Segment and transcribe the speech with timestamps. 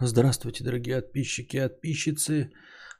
[0.00, 2.50] Здравствуйте, дорогие подписчики и подписчицы.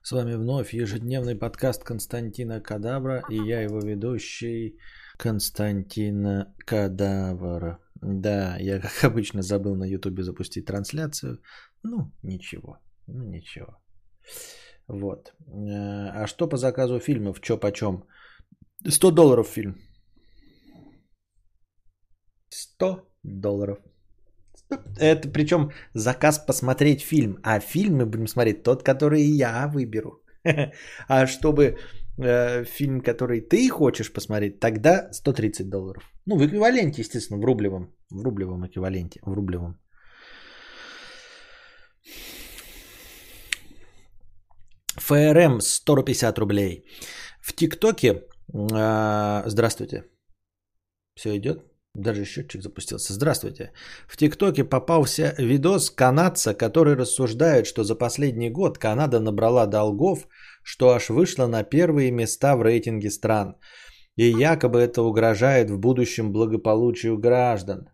[0.03, 4.79] С вами вновь ежедневный подкаст Константина Кадабра и я его ведущий
[5.19, 7.81] Константина Кадавра.
[8.01, 11.41] Да, я как обычно забыл на ютубе запустить трансляцию.
[11.83, 12.79] Ну, ничего,
[13.09, 13.77] ну ничего.
[14.87, 15.35] Вот.
[15.49, 17.41] Э, а что по заказу фильмов?
[17.41, 18.05] Чё почем?
[18.89, 19.75] 100 долларов фильм.
[22.51, 23.79] 100 долларов.
[24.99, 27.39] Это причем заказ посмотреть фильм.
[27.43, 30.23] А фильм мы будем смотреть тот, который я выберу.
[31.09, 31.79] А чтобы
[32.19, 36.03] э, фильм, который ты хочешь посмотреть, тогда 130 долларов.
[36.27, 37.95] Ну, в эквиваленте, естественно, в рублевом.
[38.11, 39.21] В рублевом эквиваленте.
[39.23, 39.79] В рублевом.
[44.97, 46.85] ФРМ 150 рублей.
[47.41, 48.23] В ТикТоке...
[48.53, 50.05] Э, здравствуйте.
[51.15, 51.74] Все идет?
[51.95, 53.13] Даже счетчик запустился.
[53.13, 53.71] Здравствуйте.
[54.09, 60.27] В ТикТоке попался видос канадца, который рассуждает, что за последний год Канада набрала долгов,
[60.65, 63.55] что аж вышла на первые места в рейтинге стран.
[64.17, 67.89] И якобы это угрожает в будущем благополучию граждан.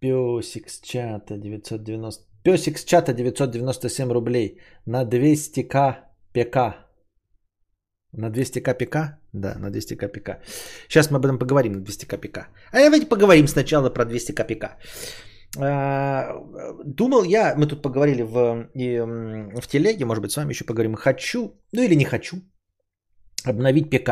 [0.00, 2.24] Песик с чата 990...
[2.42, 5.96] Песик с чата 997 рублей на 200к
[6.32, 6.87] ПК.
[8.18, 8.96] На 200 кпк?
[9.32, 10.28] Да, на 200 кпк.
[10.88, 12.38] Сейчас мы об этом поговорим на 200 кпк.
[12.72, 14.64] А давайте поговорим сначала про 200 кпк.
[15.58, 16.34] А,
[16.84, 18.70] думал я, мы тут поговорили в,
[19.60, 20.94] в телеге, может быть, с вами еще поговорим.
[20.94, 21.38] Хочу,
[21.72, 22.36] ну или не хочу,
[23.44, 24.10] обновить ПК.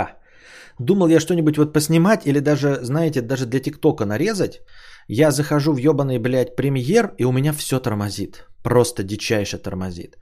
[0.78, 4.60] Думал я что-нибудь вот поснимать или даже, знаете, даже для ТикТока нарезать.
[5.08, 8.46] Я захожу в ебаный, блядь, премьер, и у меня все тормозит.
[8.62, 10.16] Просто дичайше тормозит.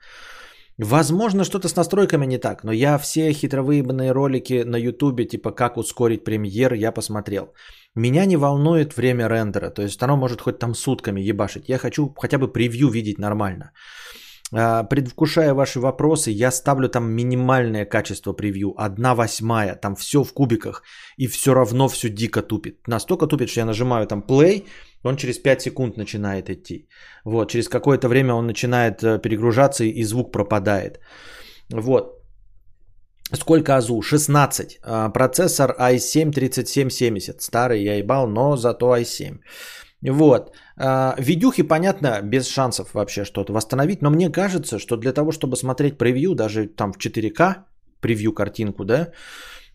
[0.77, 5.77] Возможно, что-то с настройками не так, но я все хитровыебанные ролики на ютубе, типа как
[5.77, 7.53] ускорить премьер, я посмотрел.
[7.95, 11.69] Меня не волнует время рендера, то есть оно может хоть там сутками ебашить.
[11.69, 13.71] Я хочу хотя бы превью видеть нормально.
[14.57, 20.33] А, предвкушая ваши вопросы, я ставлю там минимальное качество превью, одна восьмая, там все в
[20.33, 20.81] кубиках,
[21.17, 22.87] и все равно все дико тупит.
[22.87, 24.65] Настолько тупит, что я нажимаю там play,
[25.03, 26.87] он через 5 секунд начинает идти.
[27.25, 30.99] Вот, через какое-то время он начинает э, перегружаться и звук пропадает.
[31.69, 32.21] Вот.
[33.33, 34.01] Сколько АЗУ?
[34.01, 34.79] 16.
[34.83, 37.41] А, процессор i7 3770.
[37.41, 39.39] Старый я ебал, но зато i7.
[40.11, 40.51] Вот.
[40.77, 44.01] А, видюхи, понятно, без шансов вообще что-то восстановить.
[44.01, 47.55] Но мне кажется, что для того, чтобы смотреть превью, даже там в 4К,
[48.01, 49.11] превью картинку, да,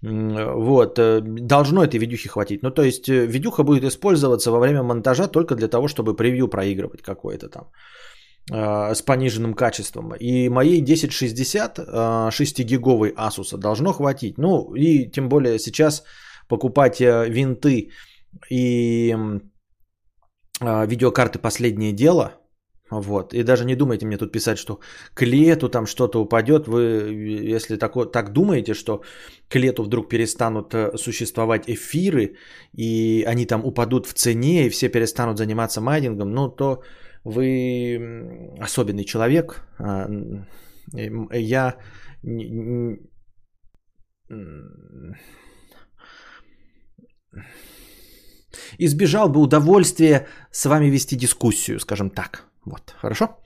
[0.02, 2.62] вот, э, должно этой видюхи хватить.
[2.62, 6.48] Ну, то есть, э, видюха будет использоваться во время монтажа только для того, чтобы превью
[6.48, 7.64] проигрывать какое-то там
[8.50, 10.14] э, с пониженным качеством.
[10.14, 14.38] И моей 1060 6-гиговой Asus должно хватить.
[14.38, 16.02] Ну, и тем более сейчас
[16.48, 17.90] покупать винты
[18.50, 19.16] и
[20.60, 22.32] видеокарты последнее дело–
[22.90, 23.34] вот.
[23.34, 24.80] И даже не думайте мне тут писать, что
[25.14, 26.66] к лету там что-то упадет.
[26.66, 29.02] Вы, если так, так думаете, что
[29.48, 32.36] к лету вдруг перестанут э, существовать эфиры,
[32.76, 36.82] и они там упадут в цене, и все перестанут заниматься майнингом, ну, то
[37.24, 39.62] вы особенный человек.
[39.78, 40.08] А,
[41.32, 41.76] я
[48.78, 52.44] избежал бы удовольствия с вами вести дискуссию, скажем так.
[52.64, 53.38] Вот, хорошо?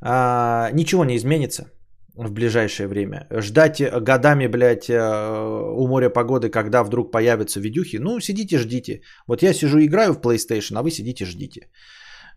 [0.00, 1.70] А, ничего не изменится
[2.18, 3.26] в ближайшее время.
[3.30, 9.02] Ждать годами, блядь, э, у моря погоды, когда вдруг появятся видюхи, ну, сидите, ждите.
[9.28, 11.68] Вот я сижу, играю в PlayStation, а вы сидите, ждите,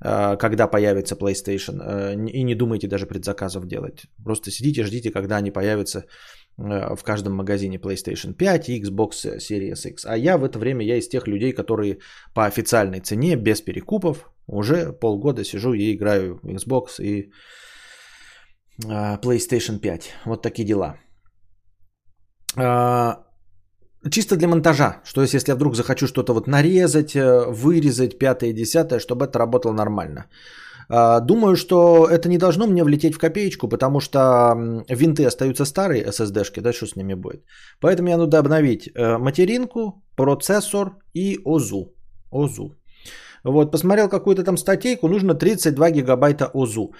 [0.03, 1.79] э, когда появится PlayStation.
[1.81, 4.05] Э, и не думайте даже предзаказов делать.
[4.23, 6.05] Просто сидите, ждите, когда они появятся
[6.57, 10.05] в каждом магазине PlayStation 5 и Xbox Series X.
[10.05, 11.97] А я в это время, я из тех людей, которые
[12.33, 17.31] по официальной цене, без перекупов, уже полгода сижу и играю в Xbox и
[18.87, 20.09] а, PlayStation 5.
[20.25, 20.97] Вот такие дела.
[22.57, 23.23] А,
[24.09, 25.01] чисто для монтажа.
[25.03, 29.73] Что если я вдруг захочу что-то вот нарезать, э, вырезать, пятое, десятое, чтобы это работало
[29.73, 30.25] нормально.
[30.93, 34.53] А, думаю, что это не должно мне влететь в копеечку, потому что
[34.89, 37.45] винты остаются старые, SSD-шки, да, что с ними будет.
[37.79, 41.93] Поэтому мне надо обновить э, материнку, процессор и ОЗУ.
[42.31, 42.75] ОЗУ.
[43.45, 46.93] Вот, посмотрел какую-то там статейку, нужно 32 гигабайта ОЗУ.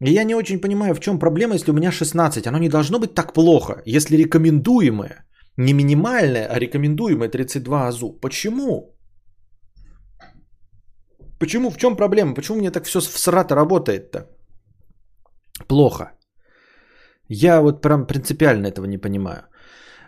[0.00, 2.46] И я не очень понимаю, в чем проблема, если у меня 16.
[2.46, 5.24] Оно не должно быть так плохо, если рекомендуемое,
[5.56, 8.12] не минимальное, а рекомендуемое 32 ОЗУ.
[8.20, 8.94] Почему?
[11.42, 11.70] Почему?
[11.70, 12.34] В чем проблема?
[12.34, 14.26] Почему мне так все в срата работает-то?
[15.66, 16.12] Плохо.
[17.28, 19.42] Я вот прям принципиально этого не понимаю.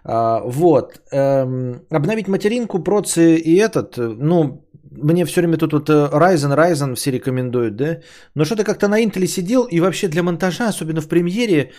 [0.05, 1.01] А, вот.
[1.13, 6.95] Эм, обновить материнку, процы и этот, ну, мне все время тут вот э, Ryzen, Ryzen
[6.95, 8.01] все рекомендуют, да?
[8.37, 11.73] Но что-то как-то на Intel сидел, и вообще для монтажа, особенно в премьере,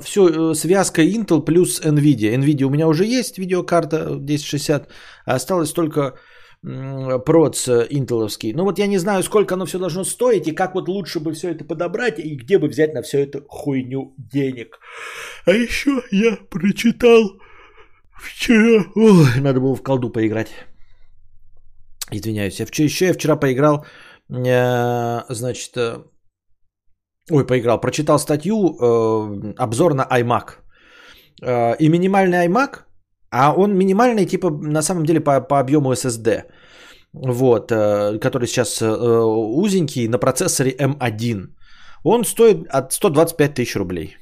[0.00, 2.34] все, э, связка Intel плюс NVIDIA.
[2.38, 4.88] NVIDIA у меня уже есть видеокарта 1060,
[5.26, 6.14] а осталось только
[6.62, 8.52] проц интеловский.
[8.52, 11.32] Ну вот я не знаю, сколько оно все должно стоить и как вот лучше бы
[11.32, 14.78] все это подобрать и где бы взять на все это хуйню денег.
[15.46, 17.40] А еще я прочитал
[18.20, 18.84] вчера...
[18.94, 20.48] Ой, надо было в колду поиграть.
[22.10, 22.60] Извиняюсь.
[22.60, 23.84] Я вчера, еще я вчера поиграл,
[24.30, 26.02] э, значит, э,
[27.30, 30.56] ой, поиграл, прочитал статью, э, обзор на iMac.
[31.42, 32.87] Э, и минимальный iMac
[33.30, 36.44] а он минимальный, типа, на самом деле, по, по объему SSD.
[37.12, 41.46] Вот, э, который сейчас э, узенький на процессоре M1.
[42.04, 44.16] Он стоит от 125 тысяч рублей.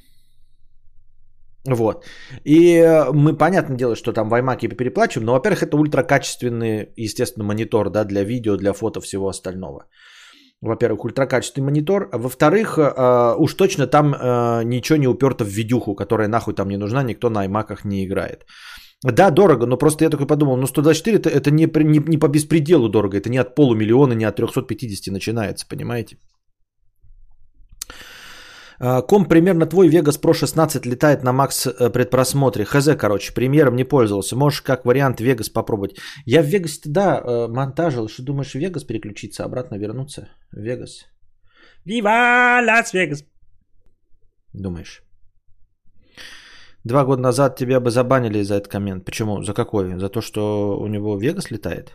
[1.65, 2.05] Вот.
[2.45, 7.45] И э, мы, понятное дело, что там в iMac переплачиваем, но, во-первых, это ультракачественный, естественно,
[7.45, 9.85] монитор, да, для видео, для фото, всего остального.
[10.61, 12.09] Во-первых, ультракачественный монитор.
[12.11, 12.79] А во-вторых,
[13.37, 14.09] уж точно там
[14.67, 18.45] ничего не уперто в видюху, которая нахуй там не нужна, никто на iMac не играет.
[19.03, 22.27] Да, дорого, но просто я такой подумал, ну 124 это, это не, не, не по
[22.27, 26.17] беспределу дорого, это не от полумиллиона, не от 350 начинается, понимаете?
[28.79, 32.65] А, ком примерно твой Vegas Pro 16 летает на макс э, предпросмотре.
[32.65, 34.35] Хз, короче, премьером не пользовался.
[34.35, 35.97] Можешь как вариант Vegas попробовать.
[36.25, 38.07] Я в Vegas, да, э, монтажил.
[38.07, 40.29] Что думаешь, в Vegas переключиться, обратно вернуться?
[40.55, 41.05] Vegas.
[41.85, 43.23] Вива Лас-Вегас.
[44.53, 45.06] Думаешь?
[46.87, 49.05] Два года назад тебя бы забанили за этот коммент.
[49.05, 49.43] Почему?
[49.43, 49.99] За какой?
[49.99, 51.93] За то, что у него Вегас летает?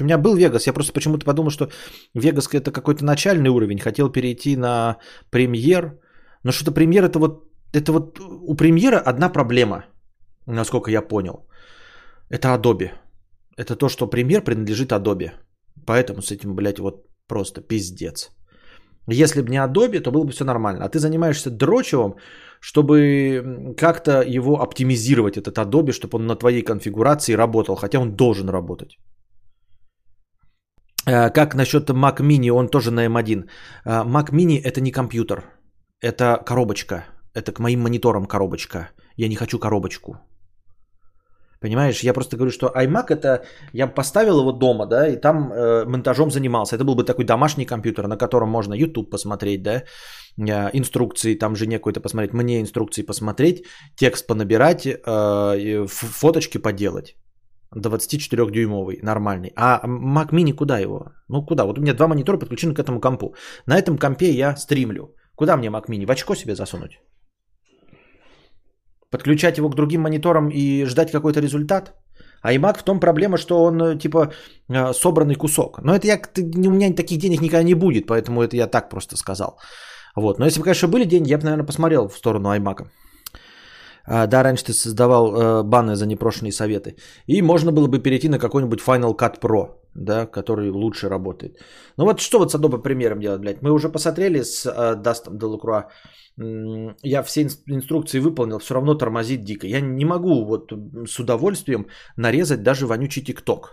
[0.00, 1.68] У меня был Вегас, я просто почему-то подумал, что
[2.14, 4.96] Вегас это какой-то начальный уровень, хотел перейти на
[5.30, 5.98] премьер,
[6.44, 7.42] но что-то премьер это вот,
[7.72, 9.84] это вот у премьера одна проблема,
[10.46, 11.48] насколько я понял.
[12.28, 12.90] Это Adobe.
[13.56, 15.32] Это то, что премьер принадлежит Adobe.
[15.86, 18.30] Поэтому с этим, блядь, вот просто пиздец.
[19.12, 20.84] Если бы не Adobe, то было бы все нормально.
[20.84, 22.14] А ты занимаешься дрочевым,
[22.60, 28.48] чтобы как-то его оптимизировать, этот Adobe, чтобы он на твоей конфигурации работал, хотя он должен
[28.48, 28.98] работать.
[31.06, 33.44] Э, как насчет Mac Mini, он тоже на M1.
[33.84, 35.44] Э, Mac Mini это не компьютер,
[36.00, 37.04] это коробочка.
[37.34, 38.90] Это к моим мониторам коробочка.
[39.16, 40.16] Я не хочу коробочку.
[41.60, 45.84] Понимаешь, я просто говорю, что iMac это я поставил его дома, да, и там э,
[45.84, 46.76] монтажом занимался.
[46.76, 49.82] Это был бы такой домашний компьютер, на котором можно YouTube посмотреть, да,
[50.38, 53.64] э, инструкции там же какой-то посмотреть, мне инструкции посмотреть,
[53.94, 57.14] текст понабирать, э, фоточки поделать.
[57.76, 59.52] 24-дюймовый, нормальный.
[59.54, 61.12] А Mac Mini куда его?
[61.28, 61.64] Ну куда?
[61.64, 63.34] Вот у меня два монитора подключены к этому компу.
[63.66, 65.14] На этом компе я стримлю.
[65.36, 66.06] Куда мне Mac Mini?
[66.06, 67.00] В очко себе засунуть?
[69.10, 71.94] Подключать его к другим мониторам и ждать какой-то результат.
[72.42, 74.32] А iMac в том проблема, что он э, типа
[74.68, 75.78] э, собранный кусок.
[75.82, 76.18] Но это я,
[76.66, 79.58] у меня таких денег никогда не будет, поэтому это я так просто сказал.
[80.16, 80.38] Вот.
[80.38, 82.86] Но если бы, конечно, были деньги, я бы, наверное, посмотрел в сторону iMac.
[84.06, 86.96] А, да, раньше ты создавал э, баны за непрошенные советы.
[87.26, 91.58] И можно было бы перейти на какой-нибудь Final Cut Pro, да, который лучше работает.
[91.96, 93.62] Ну вот что вот с Adobe примером делать, блядь?
[93.62, 95.90] Мы уже посмотрели с э, Дастом Делакруа
[97.02, 99.66] я все инструкции выполнил, все равно тормозит дико.
[99.66, 100.72] Я не могу вот
[101.06, 101.86] с удовольствием
[102.16, 103.72] нарезать даже вонючий ТикТок.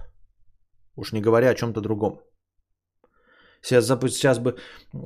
[0.96, 2.20] Уж не говоря о чем-то другом.
[3.62, 4.58] Сейчас, сейчас бы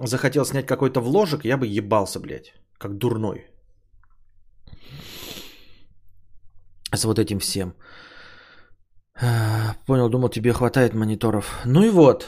[0.06, 3.48] захотел снять какой-то вложек, я бы ебался, блядь, как дурной.
[6.94, 7.74] С вот этим всем.
[9.86, 11.62] Понял, думал, тебе хватает мониторов.
[11.66, 12.28] Ну и вот.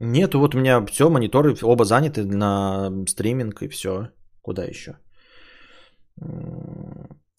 [0.00, 4.08] Нету, вот у меня все, мониторы оба заняты на стриминг и все.
[4.42, 4.96] Куда еще?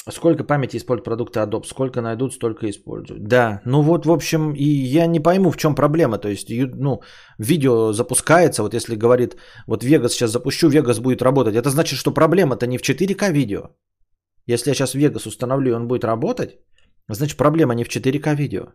[0.09, 1.65] Сколько памяти используют продукты Adobe?
[1.65, 3.27] Сколько найдут, столько используют.
[3.27, 6.17] Да, ну вот, в общем, и я не пойму, в чем проблема.
[6.17, 7.01] То есть, ну,
[7.37, 9.35] видео запускается, вот если говорит,
[9.67, 11.55] вот Vegas сейчас запущу, Vegas будет работать.
[11.55, 13.75] Это значит, что проблема-то не в 4К видео.
[14.47, 16.57] Если я сейчас Vegas установлю, и он будет работать,
[17.09, 18.67] значит, проблема не в 4К видео.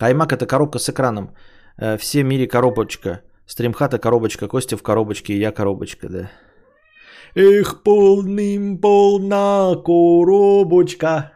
[0.00, 1.34] iMac это коробка с экраном.
[1.78, 3.22] Э, все в мире коробочка.
[3.46, 6.30] Стримхата коробочка, Костя в коробочке, я коробочка, да.
[7.34, 11.32] Эх, полным полна коробочка.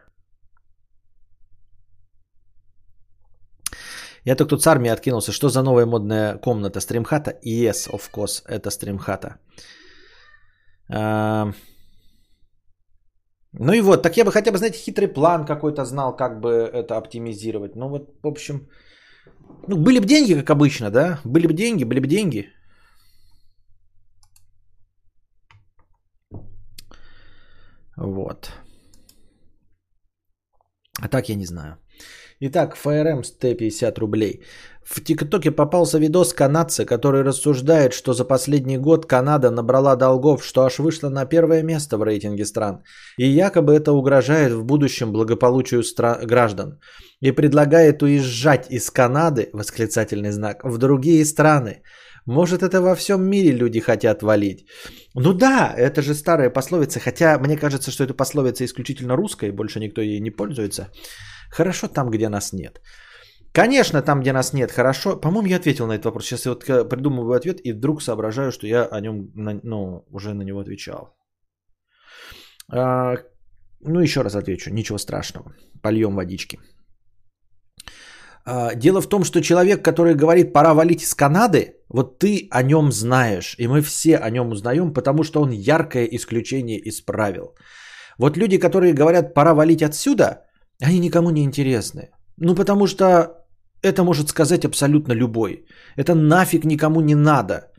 [4.25, 5.33] Я только тут с армией откинулся.
[5.33, 6.81] Что за новая модная комната?
[6.81, 7.39] Стримхата?
[7.45, 9.37] Yes, of course, это стримхата.
[10.89, 11.53] А...
[13.59, 16.49] Ну и вот, так я бы хотя бы, знаете, хитрый план какой-то знал, как бы
[16.49, 17.77] это оптимизировать.
[17.77, 18.69] Ну вот, в общем,
[19.69, 21.21] ну были бы деньги, как обычно, да?
[21.25, 22.49] Были бы деньги, были бы деньги.
[27.97, 28.53] Вот.
[31.01, 31.77] А так я не знаю.
[32.41, 34.43] Итак, ФРМ 150 рублей.
[34.85, 40.63] В ТикТоке попался видос канадца, который рассуждает, что за последний год Канада набрала долгов, что
[40.63, 42.83] аж вышла на первое место в рейтинге стран.
[43.19, 46.79] И якобы это угрожает в будущем благополучию стра- граждан.
[47.21, 51.83] И предлагает уезжать из Канады, восклицательный знак, в другие страны.
[52.27, 54.67] Может, это во всем мире люди хотят валить.
[55.15, 59.57] Ну да, это же старая пословица, хотя мне кажется, что эта пословица исключительно русская, и
[59.57, 60.89] больше никто ей не пользуется.
[61.51, 62.81] Хорошо там, где нас нет.
[63.55, 65.21] Конечно, там, где нас нет, хорошо.
[65.21, 66.25] По-моему, я ответил на этот вопрос.
[66.27, 69.31] Сейчас я вот придумываю ответ и вдруг соображаю, что я о нем,
[69.63, 71.17] ну, уже на него отвечал.
[72.73, 73.15] А,
[73.81, 74.71] ну, еще раз отвечу.
[74.71, 75.55] Ничего страшного.
[75.83, 76.59] Польем водички.
[78.45, 82.63] А, дело в том, что человек, который говорит, пора валить из Канады, вот ты о
[82.63, 87.55] нем знаешь, и мы все о нем узнаем, потому что он яркое исключение из правил.
[88.19, 90.45] Вот люди, которые говорят, пора валить отсюда,
[90.83, 92.11] они никому не интересны.
[92.37, 93.44] Ну, потому что
[93.85, 95.67] это может сказать абсолютно любой.
[95.97, 97.71] Это нафиг никому не надо.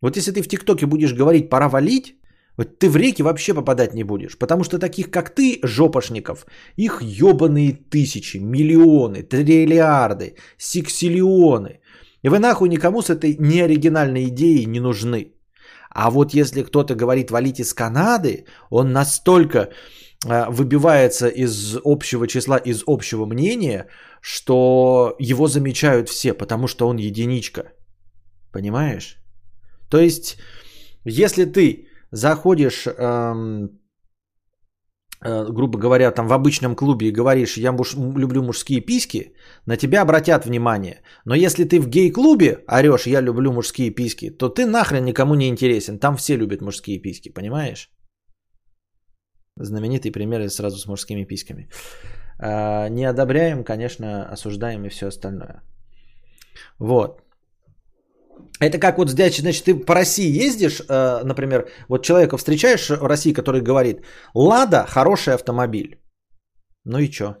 [0.00, 2.14] Вот если ты в ТикТоке будешь говорить «пора валить»,
[2.56, 4.38] вот ты в реки вообще попадать не будешь.
[4.38, 11.80] Потому что таких, как ты, жопошников, их ебаные тысячи, миллионы, триллиарды, сексиллионы.
[12.22, 15.32] И вы нахуй никому с этой неоригинальной идеей не нужны.
[15.90, 19.70] А вот если кто-то говорит валить из Канады, он настолько
[20.24, 23.86] выбивается из общего числа, из общего мнения,
[24.20, 27.62] что его замечают все, потому что он единичка.
[28.52, 29.18] Понимаешь?
[29.90, 30.36] То есть,
[31.04, 33.68] если ты заходишь, эм,
[35.20, 39.34] э, грубо говоря, там в обычном клубе и говоришь, я муж, люблю мужские письки,
[39.66, 41.02] на тебя обратят внимание.
[41.24, 45.48] Но если ты в гей-клубе орешь, я люблю мужские письки, то ты нахрен никому не
[45.48, 45.98] интересен.
[45.98, 47.93] Там все любят мужские письки, понимаешь?
[49.56, 51.68] Знаменитый пример сразу с мужскими письками.
[52.38, 55.62] А, не одобряем, конечно, осуждаем и все остальное.
[56.78, 57.20] Вот.
[58.60, 63.32] Это как вот значит, ты по России ездишь, э, например, вот человека встречаешь в России,
[63.32, 64.02] который говорит,
[64.34, 65.98] Лада хороший автомобиль.
[66.84, 67.36] Ну и что?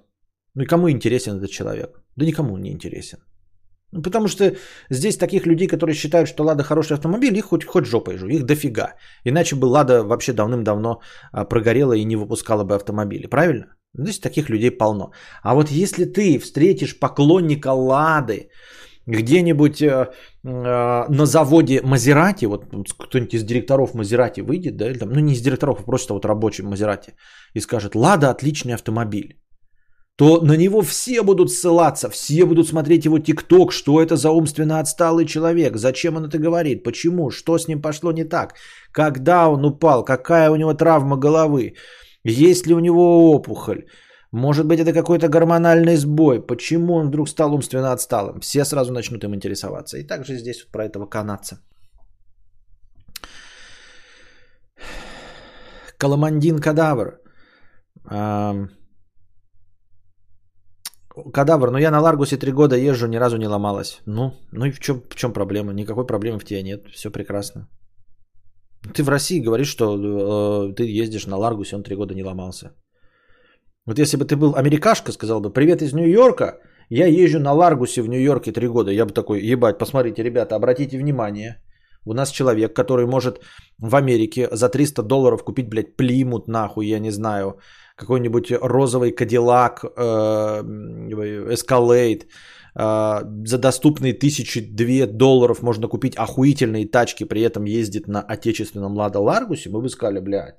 [0.54, 2.02] Ну и кому интересен этот человек?
[2.16, 3.18] Да никому не интересен.
[3.94, 4.44] Ну, потому что
[4.90, 8.42] здесь таких людей, которые считают, что Лада хороший автомобиль, их хоть, хоть жопой жу, их
[8.42, 8.94] дофига.
[9.24, 11.00] Иначе бы Лада вообще давным-давно
[11.32, 13.26] а, прогорела и не выпускала бы автомобили.
[13.28, 13.66] Правильно?
[13.96, 15.12] Здесь таких людей полно.
[15.42, 18.48] А вот если ты встретишь поклонника Лады
[19.06, 22.64] где-нибудь э, э, на заводе Мазерати, вот
[22.98, 26.24] кто-нибудь из директоров Мазерати выйдет, да, или там, ну не из директоров, а просто вот
[26.24, 27.12] рабочий Мазерати,
[27.54, 29.43] и скажет, Лада отличный автомобиль
[30.16, 34.78] то на него все будут ссылаться, все будут смотреть его ТикТок, что это за умственно
[34.80, 38.54] отсталый человек, зачем он это говорит, почему, что с ним пошло не так,
[38.92, 41.74] когда он упал, какая у него травма головы,
[42.24, 43.86] есть ли у него опухоль,
[44.30, 49.24] может быть это какой-то гормональный сбой, почему он вдруг стал умственно отсталым, все сразу начнут
[49.24, 49.98] им интересоваться.
[49.98, 51.58] И также здесь вот про этого канадца.
[55.98, 57.20] Каламандин кадавр.
[61.32, 64.00] Кадавр, ну я на Ларгусе три года езжу, ни разу не ломалась.
[64.06, 65.72] Ну, ну и в чем, в чем проблема?
[65.72, 67.68] Никакой проблемы в тебе нет, все прекрасно.
[68.94, 72.72] Ты в России говоришь, что э, ты ездишь на Ларгусе, он три года не ломался.
[73.86, 76.58] Вот если бы ты был америкашка, сказал бы, привет из Нью-Йорка,
[76.90, 78.90] я езжу на Ларгусе в Нью-Йорке три года.
[78.90, 81.62] Я бы такой, ебать, посмотрите, ребята, обратите внимание.
[82.06, 83.40] У нас человек, который может
[83.78, 87.58] в Америке за 300 долларов купить, блядь, плимут нахуй, я не знаю,
[87.96, 89.84] какой-нибудь розовый Кадиллак,
[91.48, 92.22] Escalade,
[92.74, 98.96] э, за доступные тысячи две долларов можно купить охуительные тачки, при этом ездит на отечественном
[98.96, 100.56] Лада Ларгусе, мы бы сказали, блядь,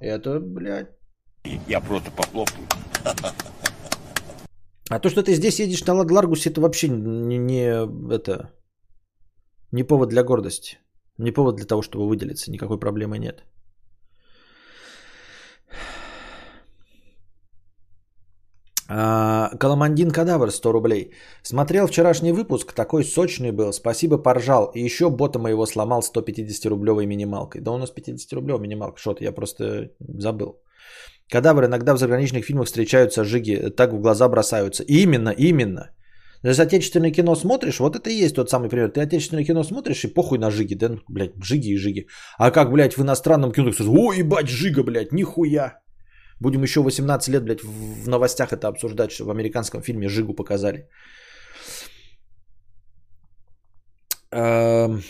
[0.00, 0.90] это, блядь.
[1.68, 2.66] Я просто похлопаю.
[4.90, 8.50] А то, что ты здесь едешь на Лада Ларгусе, это вообще не, не, это,
[9.72, 10.78] не повод для гордости.
[11.18, 12.50] Не повод для того, чтобы выделиться.
[12.50, 13.44] Никакой проблемы нет.
[18.88, 21.12] Коломандин Кадавр 100 рублей.
[21.42, 23.72] Смотрел вчерашний выпуск, такой сочный был.
[23.72, 24.70] Спасибо, поржал.
[24.74, 27.60] И еще бота моего сломал 150-рублевой минималкой.
[27.60, 28.98] Да у нас 50-рублевая минималка.
[28.98, 30.62] Что-то я просто забыл.
[31.30, 34.82] Кадавр иногда в заграничных фильмах встречаются жиги, так в глаза бросаются.
[34.84, 35.90] Именно, именно.
[36.42, 38.90] Если отечественное кино смотришь, вот это и есть тот самый пример.
[38.90, 42.06] Ты отечественное кино смотришь и похуй на жиги, да, блядь, жиги и жиги.
[42.38, 45.80] А как, блядь, в иностранном кино, о, ебать, жига, блядь, нихуя.
[46.40, 50.88] Будем еще 18 лет, блядь, в новостях это обсуждать, что в американском фильме Жигу показали.
[54.30, 55.02] Эм,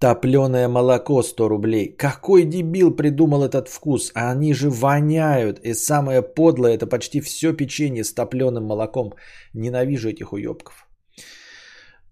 [0.00, 1.96] Топленое молоко 100 рублей.
[1.96, 4.12] Какой дебил придумал этот вкус?
[4.14, 5.60] Они же воняют.
[5.62, 9.12] И самое подлое, это почти все печенье с топленым молоком.
[9.52, 10.86] Ненавижу этих уебков.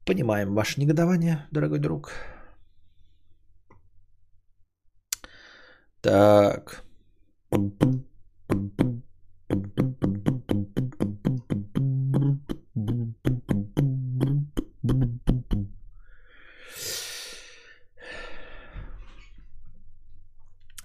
[0.04, 2.12] Понимаем ваше негодование, дорогой друг.
[6.02, 6.84] Так.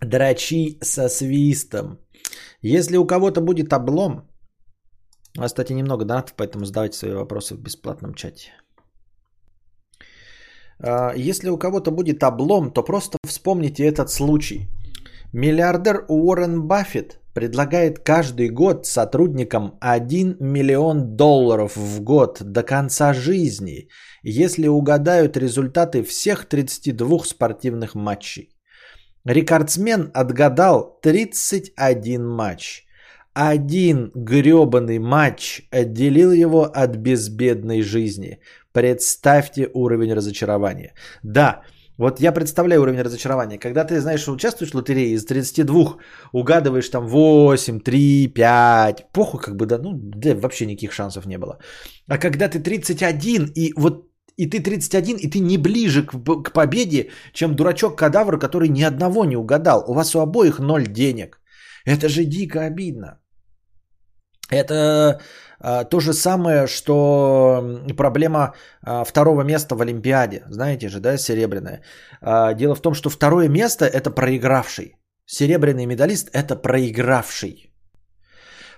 [0.02, 2.00] Драчи со свистом.
[2.62, 4.30] Если у кого-то будет облом,
[5.38, 8.52] у вас, кстати, немного донатов, поэтому задавайте свои вопросы в бесплатном чате.
[10.80, 14.70] А, если у кого-то будет облом, то просто вспомните этот случай.
[15.34, 23.88] Миллиардер Уоррен Баффет предлагает каждый год сотрудникам 1 миллион долларов в год до конца жизни,
[24.24, 28.50] если угадают результаты всех 32 спортивных матчей.
[29.26, 32.86] Рекордсмен отгадал 31 матч.
[33.34, 38.40] Один гребаный матч отделил его от безбедной жизни.
[38.74, 40.94] Представьте уровень разочарования.
[41.24, 41.64] Да,
[41.98, 43.60] вот я представляю уровень разочарования.
[43.60, 45.98] Когда ты, знаешь, участвуешь в лотерее, из 32
[46.32, 49.12] угадываешь там 8, 3, 5.
[49.14, 51.60] Похуй как бы, да, ну, да, вообще никаких шансов не было.
[52.08, 56.54] А когда ты 31 и вот и ты 31, и ты не ближе к, к
[56.54, 59.84] победе, чем дурачок-кадавр, который ни одного не угадал.
[59.88, 61.40] У вас у обоих ноль денег.
[61.86, 63.20] Это же дико обидно.
[64.50, 65.20] Это
[65.60, 67.64] а, то же самое, что
[67.98, 70.44] проблема а, второго места в Олимпиаде.
[70.50, 71.82] Знаете же, да, серебряное.
[72.22, 74.96] А, дело в том, что второе место это проигравший.
[75.26, 77.72] Серебряный медалист это проигравший.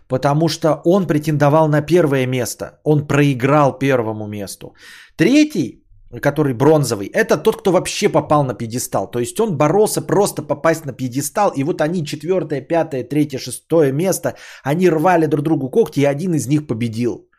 [0.08, 2.80] Потому что он претендовал на первое место.
[2.84, 4.76] Он проиграл первому месту.
[5.18, 5.85] Третий,
[6.22, 9.12] который бронзовый, это тот, кто вообще попал на пьедестал.
[9.12, 11.52] То есть он боролся просто попасть на пьедестал.
[11.56, 16.34] И вот они четвертое, пятое, третье, шестое место, они рвали друг другу когти, и один
[16.34, 17.30] из них победил.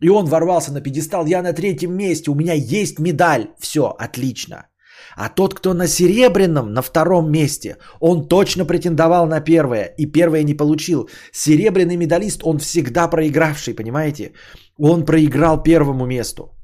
[0.00, 3.48] И он ворвался на пьедестал, я на третьем месте, у меня есть медаль.
[3.58, 4.66] Все, отлично.
[5.16, 10.42] А тот, кто на серебряном, на втором месте, он точно претендовал на первое, и первое
[10.44, 11.08] не получил.
[11.32, 14.32] Серебряный медалист, он всегда проигравший, понимаете?
[14.78, 16.55] Он проиграл первому месту.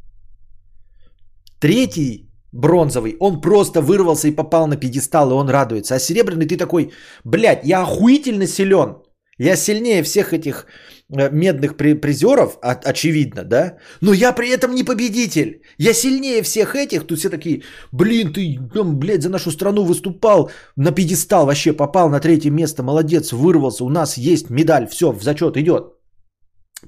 [1.62, 5.94] Третий бронзовый, он просто вырвался и попал на пьедестал, и он радуется.
[5.94, 6.90] А серебряный ты такой,
[7.24, 8.96] блядь, я охуительно силен.
[9.38, 10.66] Я сильнее всех этих
[11.16, 13.76] э, медных призеров, очевидно, да?
[14.00, 15.62] Но я при этом не победитель.
[15.78, 17.06] Я сильнее всех этих.
[17.06, 22.20] Тут все такие, блин, ты, блядь, за нашу страну выступал, на пьедестал вообще попал на
[22.20, 25.84] третье место, молодец, вырвался, у нас есть медаль, все, в зачет идет.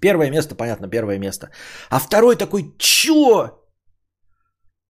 [0.00, 1.50] Первое место, понятно, первое место.
[1.90, 3.63] А второй такой, чё?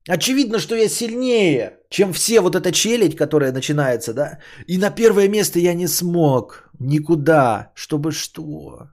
[0.08, 4.38] Очевидно, что я сильнее, чем все вот эта челядь, которая начинается, да?
[4.66, 8.88] И на первое место я не смог никуда, чтобы что.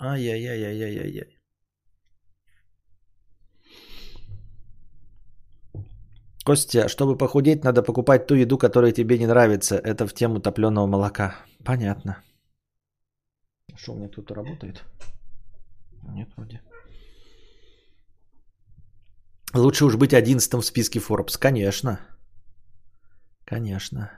[0.00, 1.36] Ай-яй-яй-яй-яй-яй.
[6.44, 9.76] Костя, чтобы похудеть, надо покупать ту еду, которая тебе не нравится.
[9.76, 11.34] Это в тему топленого молока.
[11.64, 12.22] Понятно.
[13.76, 14.84] Что у меня тут работает?
[16.14, 16.60] Нет, вроде.
[19.56, 21.38] Лучше уж быть одиннадцатым в списке Forbes.
[21.38, 21.98] Конечно.
[23.44, 24.10] Конечно.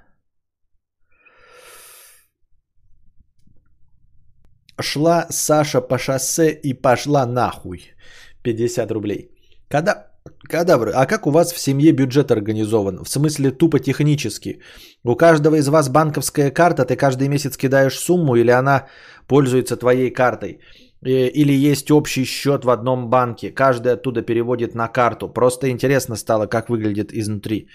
[4.81, 7.95] Шла Саша по шоссе и пошла нахуй.
[8.43, 9.31] 50 рублей.
[9.69, 10.05] Когда...
[10.51, 13.03] Кадавры, а как у вас в семье бюджет организован?
[13.03, 14.61] В смысле тупо технически.
[15.05, 18.89] У каждого из вас банковская карта, ты каждый месяц кидаешь сумму или она
[19.27, 20.61] пользуется твоей картой?
[21.07, 25.29] Э, или есть общий счет в одном банке, каждый оттуда переводит на карту.
[25.29, 27.69] Просто интересно стало, как выглядит изнутри.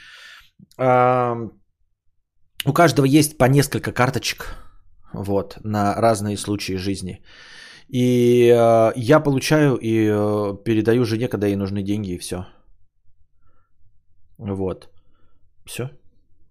[2.66, 4.56] У каждого есть по несколько карточек
[5.14, 7.22] вот, на разные случаи жизни.
[7.90, 12.46] И э, я получаю и э, передаю жене, когда ей нужны деньги, и все.
[14.38, 14.90] Вот.
[15.66, 15.90] Все.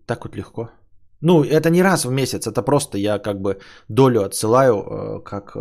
[0.06, 0.70] Так вот легко.
[1.20, 5.56] Ну, это не раз в месяц, это просто я как бы долю отсылаю, как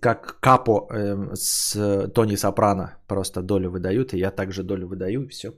[0.00, 2.98] как Капо э, с Тони Сопрано.
[3.06, 5.52] Просто долю выдают, и я также долю выдаю, и все.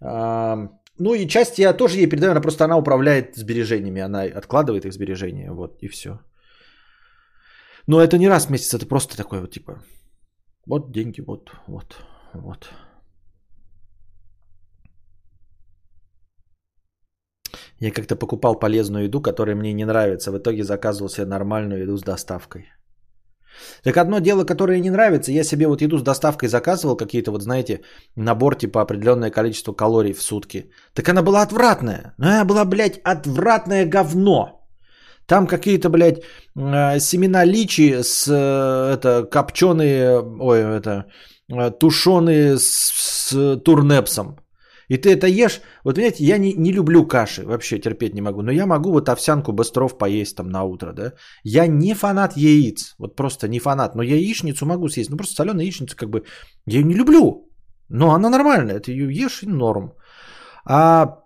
[0.00, 4.92] Ну и часть я тоже ей передаю, она просто она управляет сбережениями, она откладывает их
[4.92, 6.18] сбережения, вот, и все.
[7.86, 9.82] Но это не раз в месяц, это просто такой вот типа,
[10.66, 11.96] вот деньги, вот, вот,
[12.34, 12.68] вот.
[17.80, 20.32] Я как-то покупал полезную еду, которая мне не нравится.
[20.32, 22.66] В итоге заказывал себе нормальную еду с доставкой.
[23.82, 27.42] Так одно дело, которое не нравится, я себе вот еду с доставкой заказывал какие-то, вот
[27.42, 27.80] знаете,
[28.16, 30.70] набор типа определенное количество калорий в сутки.
[30.94, 32.14] Так она была отвратная.
[32.18, 34.58] Ну, она была, блядь, отвратное говно.
[35.26, 36.22] Там какие-то, блядь,
[36.56, 41.04] э, семена личи с э, это копченые, ой, это
[41.52, 42.92] э, тушеные с,
[43.30, 44.36] с турнепсом.
[44.88, 48.42] И ты это ешь, вот понимаете, я не, не люблю каши, вообще терпеть не могу,
[48.42, 51.12] но я могу вот овсянку быстров поесть там на утро, да.
[51.44, 55.64] Я не фанат яиц, вот просто не фанат, но яичницу могу съесть, ну просто соленая
[55.64, 56.24] яичница как бы,
[56.66, 57.48] я ее не люблю,
[57.90, 59.92] но она нормальная, ты ее ешь и норм.
[60.64, 61.18] А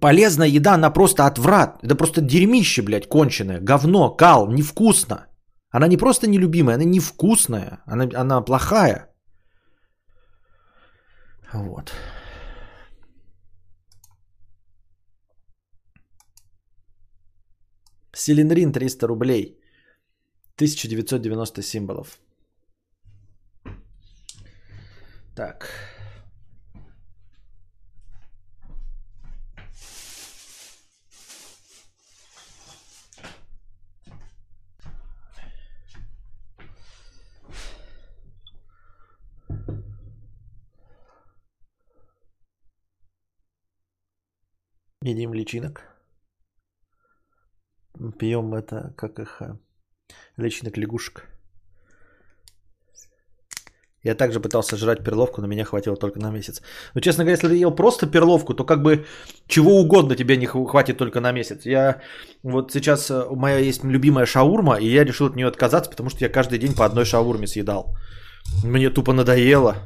[0.00, 5.26] полезная еда, она просто отврат, это просто дерьмище, блядь, конченое, говно, кал, невкусно.
[5.70, 9.08] Она не просто нелюбимая, она невкусная, она, она плохая.
[11.52, 11.92] Вот.
[18.14, 19.58] Селенрин 300 рублей.
[20.56, 22.18] 1990 символов.
[25.34, 25.70] Так.
[45.04, 45.91] Едим личинок.
[48.18, 49.56] Пьем это, как их, э,
[50.36, 51.28] личинок лягушек.
[54.04, 56.60] Я также пытался жрать перловку, но меня хватило только на месяц.
[56.94, 59.06] Но, честно говоря, если ты ел просто перловку, то как бы
[59.46, 61.66] чего угодно тебе не хватит только на месяц.
[61.66, 62.00] Я
[62.42, 66.10] вот сейчас э, у моя есть любимая шаурма, и я решил от нее отказаться, потому
[66.10, 67.96] что я каждый день по одной шаурме съедал.
[68.64, 69.76] Мне тупо надоело.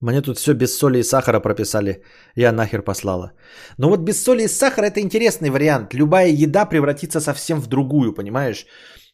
[0.00, 2.02] Мне тут все без соли и сахара прописали.
[2.34, 3.32] Я нахер послала.
[3.78, 5.94] Но вот без соли и сахара это интересный вариант.
[5.94, 8.66] Любая еда превратится совсем в другую, понимаешь?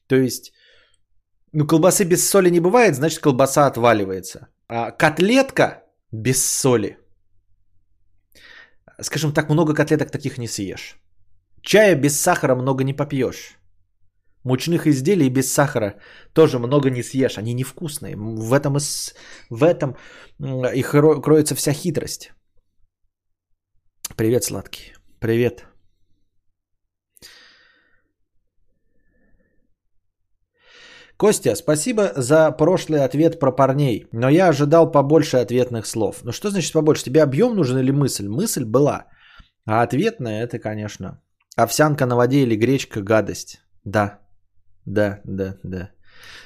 [0.06, 0.52] То есть,
[1.52, 4.48] ну колбасы без соли не бывает, значит колбаса отваливается.
[4.68, 6.98] А котлетка без соли.
[9.00, 11.00] Скажем так, много котлеток таких не съешь.
[11.62, 13.58] Чая без сахара много не попьешь.
[14.46, 15.94] Мучных изделий без сахара
[16.32, 17.36] тоже много не съешь.
[17.36, 18.16] Они невкусные.
[18.16, 18.80] В этом, и,
[19.50, 19.96] в этом
[20.72, 22.32] и кроется вся хитрость.
[24.16, 24.94] Привет, сладкий.
[25.18, 25.64] Привет.
[31.16, 36.22] Костя, спасибо за прошлый ответ про парней, но я ожидал побольше ответных слов.
[36.22, 37.04] Ну что значит побольше?
[37.04, 38.28] Тебе объем нужен или мысль?
[38.28, 39.06] Мысль была.
[39.64, 41.20] А ответная это, конечно,
[41.56, 43.60] овсянка на воде или гречка– гадость.
[43.84, 44.20] Да,
[44.86, 45.90] да, да, да.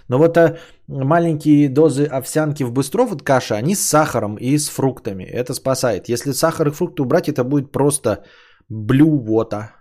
[0.08, 4.68] Но вот а, маленькие дозы овсянки в быстров от каши, они с сахаром и с
[4.68, 5.24] фруктами.
[5.24, 6.08] Это спасает.
[6.08, 8.24] Если сахар и фрукты убрать, это будет просто
[8.68, 9.72] блювота.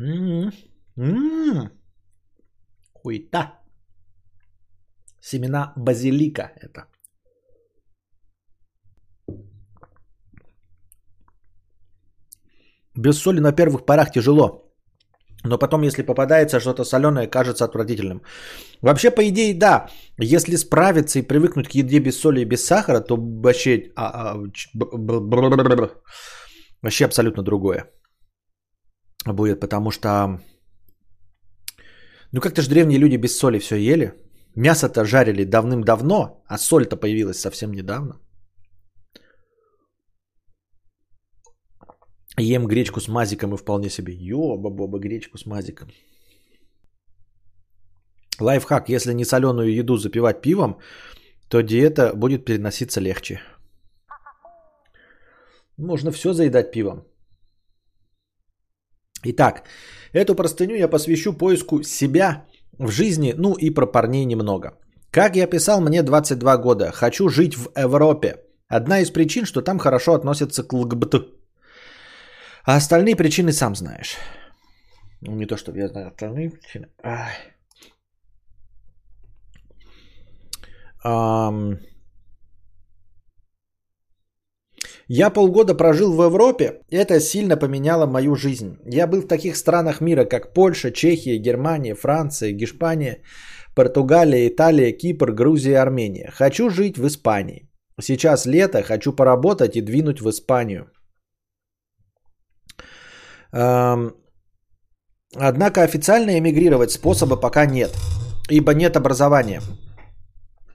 [0.00, 1.70] М-м-м.
[2.92, 3.52] Хуйта.
[5.20, 6.86] Семена базилика это.
[12.96, 14.60] Без соли на первых порах тяжело.
[15.44, 18.22] Но потом, если попадается что-то соленое, кажется отвратительным.
[18.82, 19.88] Вообще, по идее, да.
[20.18, 23.92] Если справиться и привыкнуть к еде без соли и без сахара, то вообще,
[26.82, 27.90] вообще абсолютно другое
[29.32, 29.60] будет.
[29.60, 30.40] Потому что,
[32.32, 34.14] ну как-то же древние люди без соли все ели.
[34.56, 38.20] Мясо-то жарили давным-давно, а соль-то появилась совсем недавно.
[42.36, 44.12] Ем гречку с мазиком и вполне себе.
[44.12, 45.88] Ёба-боба, гречку с мазиком.
[48.40, 48.88] Лайфхак.
[48.88, 50.78] Если не соленую еду запивать пивом,
[51.48, 53.40] то диета будет переноситься легче.
[55.78, 57.04] Можно все заедать пивом.
[59.22, 59.62] Итак,
[60.12, 62.44] эту простыню я посвящу поиску себя
[62.78, 64.78] в жизни, ну и про парней немного.
[65.10, 66.90] Как я писал, мне 22 года.
[66.92, 68.36] Хочу жить в Европе.
[68.68, 71.43] Одна из причин, что там хорошо относятся к ЛГБТ.
[72.66, 74.16] А остальные причины сам знаешь.
[75.20, 76.86] Ну, не то, чтобы я знаю остальные причины.
[85.08, 88.78] Я полгода прожил в Европе, это сильно поменяло мою жизнь.
[88.86, 93.18] Я был в таких странах мира, как Польша, Чехия, Германия, Франция, Гешпания,
[93.74, 96.30] Португалия, Италия, Кипр, Грузия, Армения.
[96.32, 97.68] Хочу жить в Испании.
[98.00, 100.86] Сейчас лето, хочу поработать и двинуть в Испанию.
[105.36, 107.90] Однако официально эмигрировать способа пока нет,
[108.50, 109.60] ибо нет образования.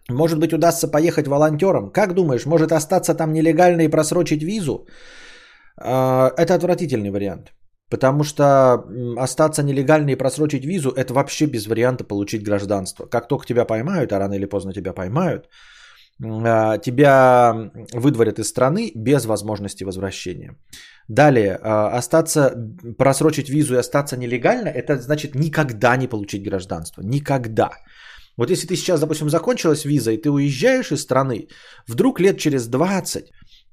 [0.10, 1.92] Может быть, удастся поехать волонтером.
[1.92, 4.88] Как думаешь, может остаться там нелегально и просрочить визу?
[5.78, 7.54] А, это отвратительный вариант.
[7.90, 8.84] Потому что
[9.18, 13.06] остаться нелегально и просрочить визу– это вообще без варианта получить гражданство.
[13.06, 15.48] Как только тебя поймают, а рано или поздно тебя поймают,
[16.24, 20.56] а, тебя выдворят из страны без возможности возвращения.
[21.10, 22.54] Далее, а, остаться,
[22.98, 27.02] просрочить визу и остаться нелегально– это значит никогда не получить гражданство.
[27.02, 27.72] Никогда.
[28.38, 31.48] Вот если ты сейчас, допустим, закончилась виза, и ты уезжаешь из страны,
[31.88, 33.32] вдруг лет через 20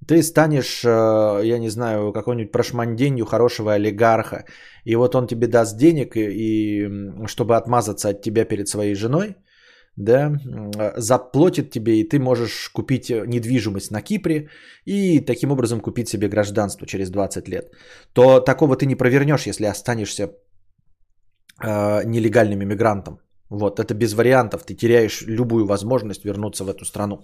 [0.08, 4.44] ты станешь, э, я не знаю, какой-нибудь прошманденью хорошего олигарха,
[4.84, 6.88] и вот он тебе даст денег, и, и
[7.26, 9.36] чтобы отмазаться от тебя перед своей женой,
[9.96, 10.32] да,
[10.96, 14.48] заплатит тебе, и ты можешь купить недвижимость на Кипре
[14.84, 17.72] и таким образом купить себе гражданство через 20 лет,
[18.12, 20.30] то такого ты не провернешь, если останешься
[21.62, 23.20] э, нелегальным иммигрантом.
[23.50, 24.64] Вот, это без вариантов.
[24.64, 27.22] Ты теряешь любую возможность вернуться в эту страну.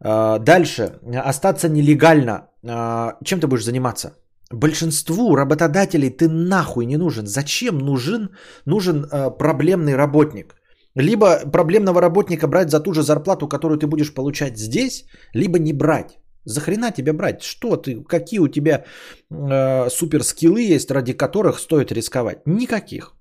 [0.00, 0.98] А, дальше.
[1.30, 2.48] Остаться нелегально.
[2.66, 4.16] А, чем ты будешь заниматься?
[4.50, 7.26] Большинству работодателей ты нахуй не нужен.
[7.26, 8.30] Зачем нужен,
[8.66, 10.56] нужен а, проблемный работник?
[10.96, 15.04] Либо проблемного работника брать за ту же зарплату, которую ты будешь получать здесь,
[15.34, 16.18] либо не брать.
[16.44, 17.42] За хрена тебя брать?
[17.42, 18.84] Что ты, какие у тебя
[19.30, 22.46] э, суперскиллы есть, ради которых стоит рисковать?
[22.46, 23.14] Никаких.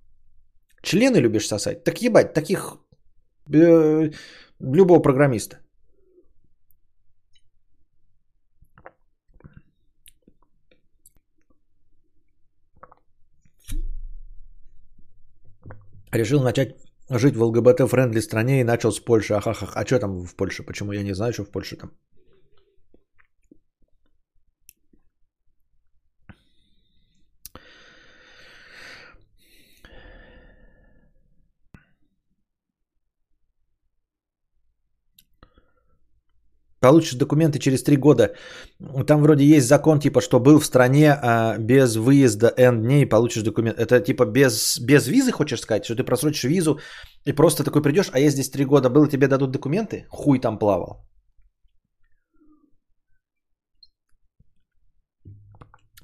[0.83, 1.83] Члены любишь сосать?
[1.83, 2.77] Так ебать, таких
[3.51, 4.11] э,
[4.59, 5.57] любого программиста.
[16.11, 16.75] Решил начать
[17.19, 19.33] жить в ЛГБТ- friendly стране и начал с Польши.
[19.33, 19.77] Ахахах.
[19.77, 20.63] А что там в Польше?
[20.63, 21.91] Почему я не знаю, что в Польше там?
[36.83, 38.35] Получишь документы через три года.
[39.07, 43.43] Там вроде есть закон, типа, что был в стране а, без выезда N дней, получишь
[43.43, 43.79] документ.
[43.79, 45.85] Это типа без, без визы, хочешь сказать?
[45.85, 46.79] Что ты просрочишь визу
[47.25, 50.07] и просто такой придешь, а я здесь три года был, и тебе дадут документы?
[50.09, 51.07] Хуй там плавал.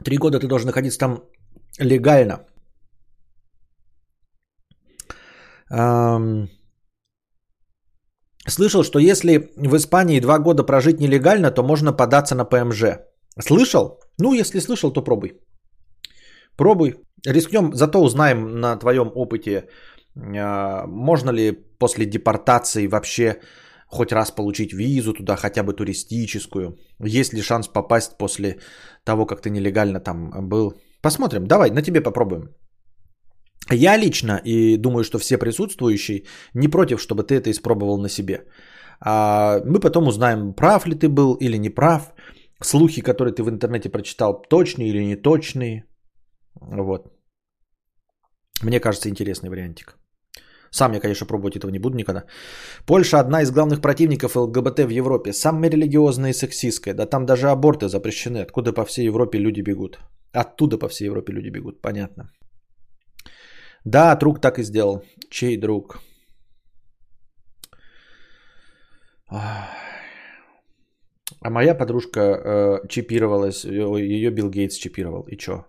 [0.05, 1.23] Три года ты должен находиться там
[1.77, 2.45] легально.
[5.71, 6.47] Um,
[8.49, 12.83] Слышал, что если в Испании два года прожить нелегально, то можно податься на ПМЖ.
[13.39, 13.99] Слышал?
[14.17, 15.39] Ну, если слышал, то пробуй.
[16.57, 16.95] Пробуй.
[17.25, 19.67] Рискнем, зато узнаем на твоем опыте,
[20.15, 23.39] а, можно ли после депортации вообще
[23.87, 26.77] хоть раз получить визу туда, хотя бы туристическую.
[27.03, 28.59] Есть ли шанс попасть после
[29.03, 30.73] того, как ты нелегально там был.
[31.01, 31.47] Посмотрим.
[31.47, 32.49] Давай, на тебе попробуем.
[33.71, 38.45] Я лично и думаю, что все присутствующие не против, чтобы ты это испробовал на себе.
[38.99, 42.13] А мы потом узнаем, прав ли ты был или не прав.
[42.63, 45.85] Слухи, которые ты в интернете прочитал, точные или неточные.
[46.61, 47.07] Вот.
[48.63, 49.97] Мне кажется, интересный вариантик.
[50.71, 52.25] Сам я, конечно, пробовать этого не буду никогда.
[52.85, 55.33] Польша одна из главных противников ЛГБТ в Европе.
[55.33, 56.93] Самая религиозная и сексистская.
[56.93, 58.39] Да там даже аборты запрещены.
[58.39, 59.99] Откуда по всей Европе люди бегут?
[60.33, 61.81] Оттуда по всей Европе люди бегут.
[61.81, 62.29] Понятно.
[63.85, 65.03] Да, друг так и сделал.
[65.29, 65.99] Чей друг?
[71.41, 75.23] А моя подружка э, чипировалась, ее Билл Гейтс чипировал.
[75.27, 75.65] И чё?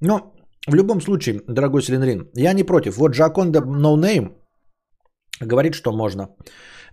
[0.00, 0.32] Но
[0.68, 2.96] в любом случае, дорогой Селенрин, я не против.
[2.96, 4.36] Вот Джаконда No Name
[5.40, 6.28] говорит, что можно.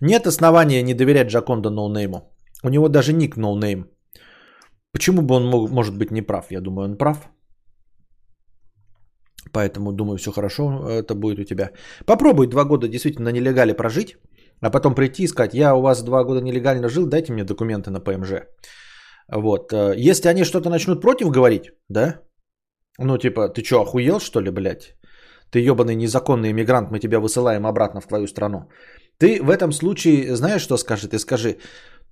[0.00, 2.22] Нет основания не доверять Джаконда No Name.
[2.64, 3.84] У него даже ник No Name.
[4.96, 6.50] Почему бы он мог, может быть неправ?
[6.50, 7.28] Я думаю, он прав.
[9.52, 11.70] Поэтому думаю, все хорошо это будет у тебя.
[12.06, 14.16] Попробуй два года действительно на нелегале прожить,
[14.62, 17.90] а потом прийти и сказать, я у вас два года нелегально жил, дайте мне документы
[17.90, 18.30] на ПМЖ.
[19.28, 19.72] Вот.
[19.72, 22.22] Э, если они что-то начнут против говорить, да?
[22.98, 24.94] Ну, типа, ты что, охуел, что ли, блядь?
[25.50, 28.70] Ты ебаный незаконный иммигрант, мы тебя высылаем обратно в твою страну.
[29.18, 31.08] Ты в этом случае знаешь, что скажи?
[31.08, 31.58] Ты скажи,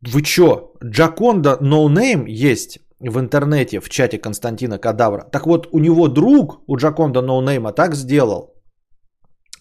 [0.09, 0.73] вы чё?
[0.85, 5.29] Джаконда No Name есть в интернете, в чате Константина Кадавра.
[5.33, 8.55] Так вот, у него друг, у Джаконда No Name, так сделал.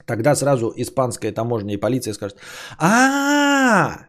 [0.05, 2.37] Тогда сразу испанская таможня и полиция скажет,
[2.77, 4.07] а,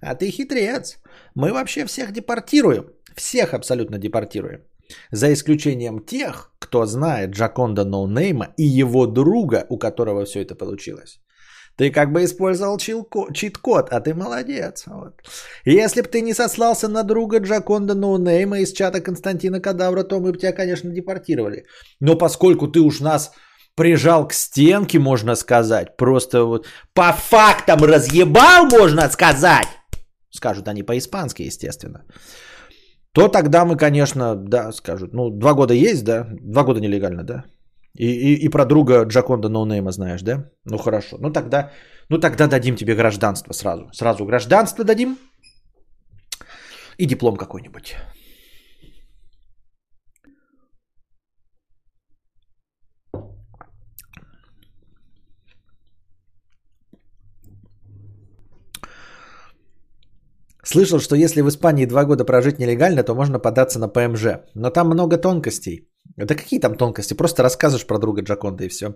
[0.00, 0.98] а ты хитрец.
[1.34, 2.84] Мы вообще всех депортируем.
[3.14, 4.60] Всех абсолютно депортируем.
[5.10, 11.20] За исключением тех, кто знает Джаконда Ноунейма и его друга, у которого все это получилось.
[11.76, 14.84] Ты как бы использовал чит-код, а ты молодец.
[14.86, 15.12] Вот.
[15.66, 20.32] Если бы ты не сослался на друга Джаконда Ноунейма из чата Константина Кадавра, то мы
[20.32, 21.66] бы тебя, конечно, депортировали.
[22.00, 23.32] Но поскольку ты уж нас
[23.74, 29.68] прижал к стенке, можно сказать, просто вот по фактам разъебал, можно сказать,
[30.30, 32.04] скажут они по-испански, естественно,
[33.12, 37.44] то тогда мы, конечно, да, скажут, ну, два года есть, да, два года нелегально, да,
[37.98, 40.50] и, и, и про друга Джаконда Ноунейма знаешь, да?
[40.64, 41.16] Ну хорошо.
[41.18, 41.70] Ну тогда,
[42.08, 43.88] ну тогда дадим тебе гражданство сразу.
[43.92, 45.18] Сразу гражданство дадим
[46.98, 47.96] и диплом какой-нибудь.
[60.64, 64.26] Слышал, что если в Испании два года прожить нелегально, то можно податься на ПМЖ.
[64.54, 65.88] Но там много тонкостей.
[66.16, 67.14] Да какие там тонкости?
[67.14, 68.94] Просто рассказываешь про друга Джаконда и все.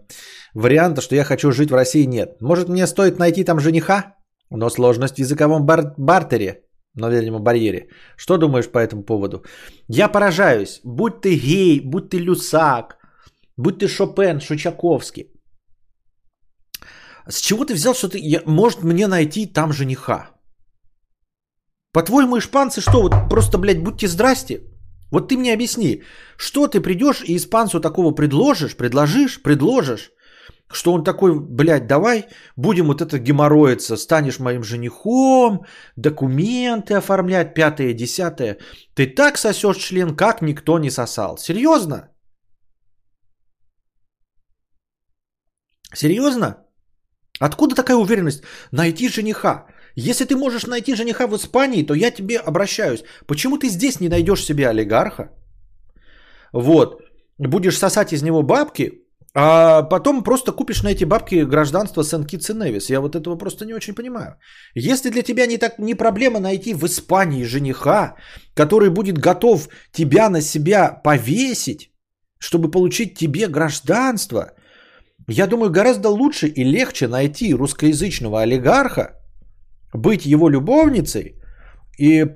[0.55, 2.41] Варианта, что я хочу жить в России, нет.
[2.41, 4.15] Может, мне стоит найти там жениха?
[4.51, 7.89] Но сложность в языковом бар- бартере, но, видимо, барьере.
[8.17, 9.45] Что думаешь по этому поводу?
[9.89, 10.81] Я поражаюсь.
[10.85, 12.97] Будь ты гей, будь ты люсак,
[13.57, 15.27] будь ты Шопен, Шучаковский.
[17.29, 18.19] С чего ты взял, что ты...
[18.19, 18.43] Я...
[18.47, 20.31] Может мне найти там жениха?
[21.93, 24.70] По-твоему, испанцы что, вот просто, блядь, будьте здрасте?
[25.11, 26.03] Вот ты мне объясни,
[26.37, 30.13] что ты придешь и испанцу такого предложишь, предложишь, предложишь,
[30.73, 35.65] что он такой, блядь, давай будем вот это геморроиться, станешь моим женихом,
[35.97, 38.59] документы оформлять, пятое, десятое.
[38.95, 41.39] Ты так сосешь член, как никто не сосал.
[41.39, 42.09] Серьезно?
[45.95, 46.57] Серьезно?
[47.41, 48.45] Откуда такая уверенность?
[48.71, 49.67] Найти жениха.
[50.09, 53.05] Если ты можешь найти жениха в Испании, то я тебе обращаюсь.
[53.27, 55.31] Почему ты здесь не найдешь себе олигарха?
[56.53, 57.03] Вот.
[57.39, 58.93] Будешь сосать из него бабки,
[59.35, 62.91] а потом просто купишь на эти бабки гражданство Сен-Китс и Невис.
[62.91, 64.37] Я вот этого просто не очень понимаю.
[64.75, 68.17] Если для тебя не, так, не проблема найти в Испании жениха,
[68.55, 71.93] который будет готов тебя на себя повесить,
[72.39, 74.53] чтобы получить тебе гражданство,
[75.29, 79.20] я думаю, гораздо лучше и легче найти русскоязычного олигарха,
[79.95, 81.37] быть его любовницей
[82.01, 82.27] и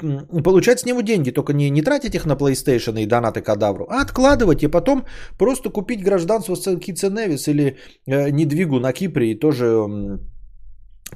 [0.45, 4.03] получать с него деньги, только не, не тратить их на PlayStation и донаты кадавру, а
[4.03, 5.05] откладывать и потом
[5.38, 10.19] просто купить гражданство Китса Невис или э, недвигу на Кипре и тоже э,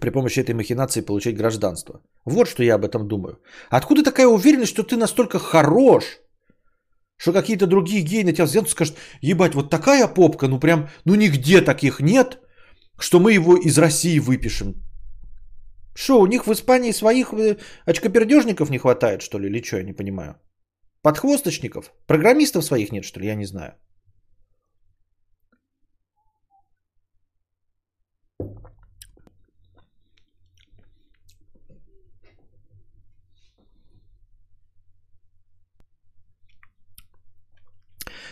[0.01, 2.01] при помощи этой махинации получить гражданство.
[2.25, 3.39] Вот что я об этом думаю.
[3.71, 6.05] Откуда такая уверенность, что ты настолько хорош,
[7.19, 10.89] что какие-то другие геи на тебя взглянут и скажут, ебать, вот такая попка, ну прям,
[11.05, 12.39] ну нигде таких нет,
[12.99, 14.88] что мы его из России выпишем.
[16.01, 19.83] Что, у них в Испании своих э, очкопердежников не хватает, что ли, или что, я
[19.83, 20.35] не понимаю?
[21.03, 21.93] Подхвосточников?
[22.07, 23.75] Программистов своих нет, что ли, я не знаю.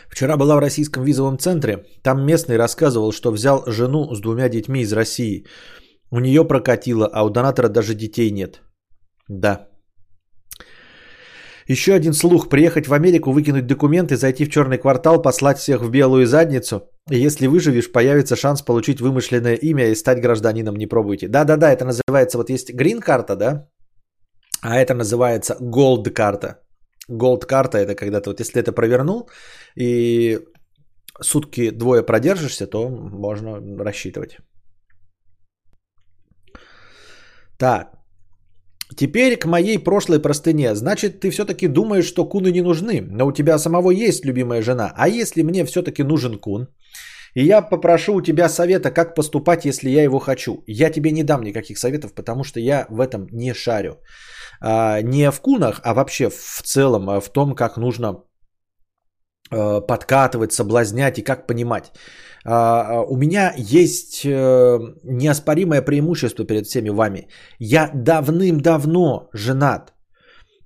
[0.09, 1.85] Вчера была в российском визовом центре.
[2.05, 5.47] Там местный рассказывал, что взял жену с двумя детьми из России.
[6.11, 8.63] У нее прокатило, а у донатора даже детей нет.
[9.29, 9.69] Да.
[11.69, 12.49] Еще один слух.
[12.49, 16.81] Приехать в Америку, выкинуть документы, зайти в черный квартал, послать всех в белую задницу.
[17.11, 20.77] И если выживешь, появится шанс получить вымышленное имя и стать гражданином.
[20.77, 21.29] Не пробуйте.
[21.29, 23.69] Да-да-да, это называется, вот есть грин-карта, да?
[24.63, 26.63] А это называется голд-карта.
[27.09, 29.29] Gold -карта это когда ты вот если это провернул
[29.77, 30.41] и
[31.21, 34.39] сутки двое продержишься, то можно рассчитывать.
[37.59, 37.93] Так.
[38.97, 40.75] Теперь к моей прошлой простыне.
[40.75, 44.93] Значит, ты все-таки думаешь, что куны не нужны, но у тебя самого есть любимая жена.
[44.97, 46.69] А если мне все-таки нужен кун,
[47.35, 50.63] и я попрошу у тебя совета, как поступать, если я его хочу.
[50.67, 53.99] Я тебе не дам никаких советов, потому что я в этом не шарю.
[54.61, 58.25] А, не в кунах, а вообще в целом а в том, как нужно
[59.51, 61.93] а, подкатывать, соблазнять и как понимать.
[62.49, 67.29] А, а, у меня есть э, неоспоримое преимущество перед всеми вами.
[67.59, 69.93] Я давным-давно женат.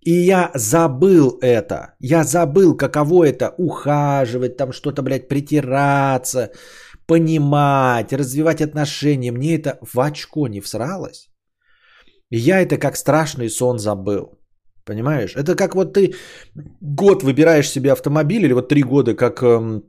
[0.03, 1.95] И я забыл это.
[2.01, 6.51] Я забыл, каково это ухаживать, там что-то, блядь, притираться,
[7.07, 9.33] понимать, развивать отношения.
[9.33, 11.29] Мне это в очко не всралось.
[12.31, 14.39] И я это как страшный сон забыл.
[14.85, 15.35] Понимаешь?
[15.37, 16.15] Это как вот ты
[16.81, 19.83] год выбираешь себе автомобиль, или вот три года, как эм,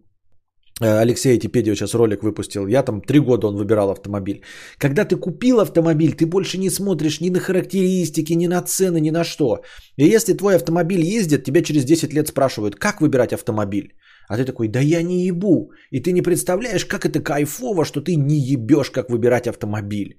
[0.82, 2.68] Алексей Типедио сейчас ролик выпустил.
[2.68, 4.42] Я там три года он выбирал автомобиль.
[4.78, 9.12] Когда ты купил автомобиль, ты больше не смотришь ни на характеристики, ни на цены, ни
[9.12, 9.62] на что.
[9.98, 13.94] И если твой автомобиль ездит, тебя через 10 лет спрашивают, как выбирать автомобиль.
[14.28, 15.72] А ты такой, да я не ебу.
[15.92, 20.18] И ты не представляешь, как это кайфово, что ты не ебешь, как выбирать автомобиль.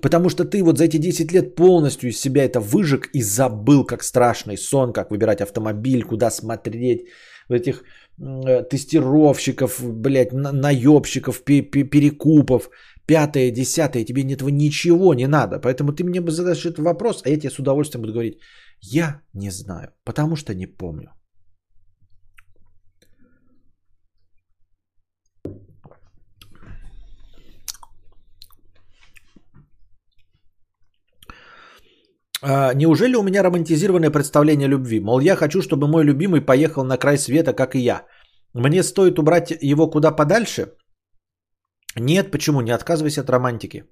[0.00, 3.84] Потому что ты вот за эти 10 лет полностью из себя это выжег и забыл,
[3.84, 7.08] как страшный сон, как выбирать автомобиль, куда смотреть,
[7.50, 7.84] в этих э,
[8.70, 12.70] тестировщиков, блядь, наебщиков, перекупов,
[13.06, 15.58] пятое, десятое, тебе этого ничего не надо.
[15.58, 18.38] Поэтому ты мне задашь этот вопрос, а я тебе с удовольствием буду говорить,
[18.80, 21.10] я не знаю, потому что не помню.
[32.42, 35.00] А, неужели у меня романтизированное представление о любви?
[35.00, 38.06] Мол, я хочу, чтобы мой любимый поехал на край света, как и я.
[38.54, 40.72] Мне стоит убрать его куда подальше?
[41.96, 42.60] Нет, почему?
[42.60, 43.84] Не отказывайся от романтики.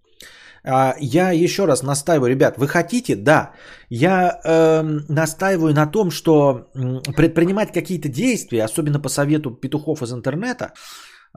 [0.64, 3.16] А, я еще раз настаиваю, ребят, вы хотите?
[3.16, 3.52] Да.
[3.90, 6.70] Я э, настаиваю на том, что
[7.16, 10.72] предпринимать какие-то действия, особенно по совету петухов из интернета,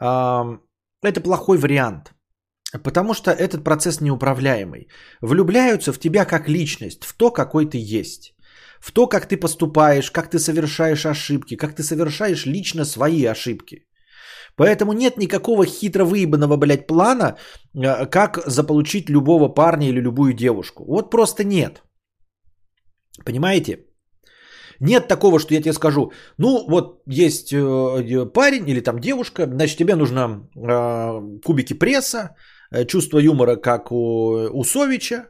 [0.01, 0.57] э,
[1.03, 2.14] это плохой вариант.
[2.84, 4.88] Потому что этот процесс неуправляемый.
[5.22, 8.34] Влюбляются в тебя как личность, в то, какой ты есть.
[8.80, 13.86] В то, как ты поступаешь, как ты совершаешь ошибки, как ты совершаешь лично свои ошибки.
[14.56, 17.38] Поэтому нет никакого хитро выебанного, блядь, плана,
[17.76, 20.86] э, как заполучить любого парня или любую девушку.
[20.86, 21.84] Вот просто нет.
[23.26, 23.86] Понимаете?
[24.80, 29.78] Нет такого, что я тебе скажу, ну вот есть э, парень или там девушка, значит
[29.78, 32.36] тебе нужно э, кубики пресса,
[32.88, 35.26] чувство юмора, как у Усовича,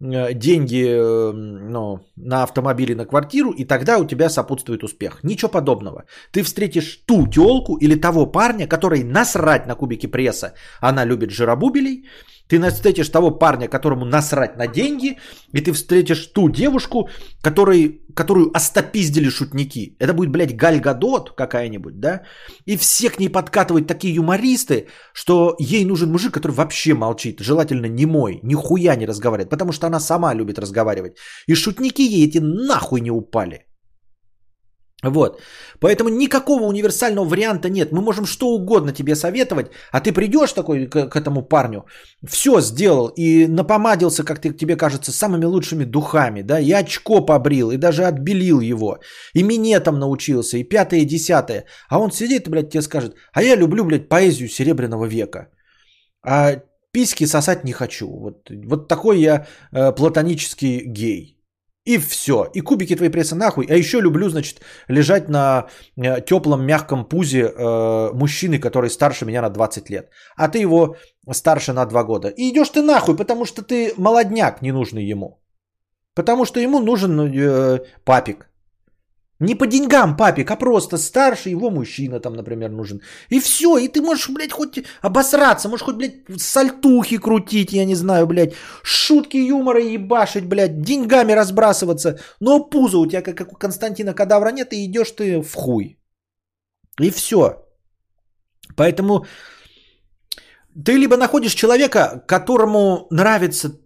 [0.00, 5.20] э, деньги э, ну, на автомобиле, на квартиру, и тогда у тебя сопутствует успех.
[5.22, 6.04] Ничего подобного.
[6.32, 12.04] Ты встретишь ту телку или того парня, который насрать на кубики пресса, она любит жиробубелей,
[12.48, 15.18] ты встретишь того парня, которому насрать на деньги,
[15.52, 17.08] и ты встретишь ту девушку,
[17.42, 19.96] который, которую остопиздили шутники.
[19.98, 22.22] Это будет, блядь, Галь Гадот какая-нибудь, да?
[22.66, 27.86] И все к ней подкатывают такие юмористы, что ей нужен мужик, который вообще молчит, желательно
[27.86, 31.16] не мой, нихуя не разговаривает, потому что она сама любит разговаривать.
[31.46, 33.66] И шутники ей эти нахуй не упали.
[35.10, 35.40] Вот.
[35.80, 37.92] Поэтому никакого универсального варианта нет.
[37.92, 41.84] Мы можем что угодно тебе советовать, а ты придешь такой к, к этому парню,
[42.26, 47.70] все сделал и напомадился, как ты, тебе кажется, самыми лучшими духами, да, и очко побрил,
[47.70, 48.98] и даже отбелил его,
[49.34, 51.64] и минетом научился, и пятое, и десятое.
[51.88, 55.48] А он сидит, блядь, тебе скажет, а я люблю, блядь, поэзию Серебряного века.
[56.26, 58.06] А письки сосать не хочу.
[58.08, 61.33] Вот, вот такой я э, платонический гей.
[61.86, 62.50] И все.
[62.54, 63.66] И кубики твои пресса нахуй.
[63.70, 65.66] А еще люблю, значит, лежать на
[65.96, 70.10] э, теплом мягком пузе э, мужчины, который старше меня на 20 лет.
[70.36, 70.96] А ты его
[71.30, 72.28] старше на 2 года.
[72.28, 75.42] И идешь ты нахуй, потому что ты молодняк, не нужный ему.
[76.14, 78.48] Потому что ему нужен э, папик.
[79.40, 83.00] Не по деньгам папик, а просто старший его мужчина там, например, нужен.
[83.30, 87.96] И все, и ты можешь, блядь, хоть обосраться, можешь хоть, блядь, сальтухи крутить, я не
[87.96, 94.14] знаю, блядь, шутки юмора ебашить, блядь, деньгами разбрасываться, но пузо у тебя, как у Константина
[94.14, 95.98] Кадавра нет, и идешь ты в хуй.
[97.00, 97.66] И все.
[98.76, 99.26] Поэтому
[100.84, 103.80] ты либо находишь человека, которому нравится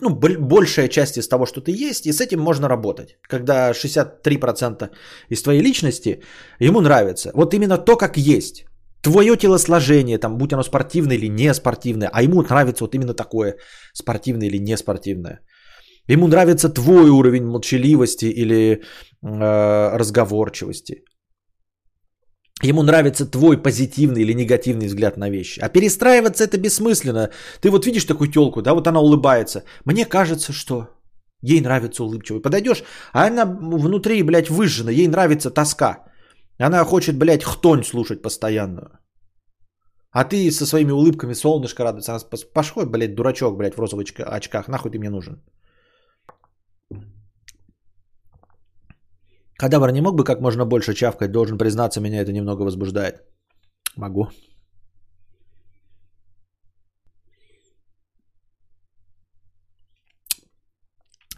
[0.00, 3.16] ну, большая часть из того, что ты есть, и с этим можно работать.
[3.28, 4.90] Когда 63%
[5.30, 6.22] из твоей личности
[6.60, 7.30] ему нравится.
[7.34, 8.64] Вот именно то, как есть.
[9.02, 13.56] Твое телосложение, там, будь оно спортивное или не спортивное, а ему нравится вот именно такое,
[13.94, 15.40] спортивное или не спортивное.
[16.08, 18.82] Ему нравится твой уровень молчаливости или
[19.22, 21.04] э, разговорчивости.
[22.62, 25.60] Ему нравится твой позитивный или негативный взгляд на вещи.
[25.60, 27.30] А перестраиваться это бессмысленно.
[27.60, 29.62] Ты вот видишь такую телку, да, вот она улыбается.
[29.84, 30.88] Мне кажется, что
[31.40, 32.42] ей нравится улыбчивый.
[32.42, 32.82] Подойдешь,
[33.12, 36.04] а она внутри, блядь, выжжена, ей нравится тоска.
[36.58, 39.00] Она хочет, блядь, хтонь слушать постоянно.
[40.10, 42.12] А ты со своими улыбками солнышко радуется.
[42.12, 42.20] Она
[42.54, 44.68] пошел, блядь, дурачок, блядь, в розовых очках.
[44.68, 45.42] Нахуй ты мне нужен?
[49.58, 53.22] Кадавр не мог бы как можно больше чавкать, должен признаться, меня это немного возбуждает.
[53.96, 54.28] Могу.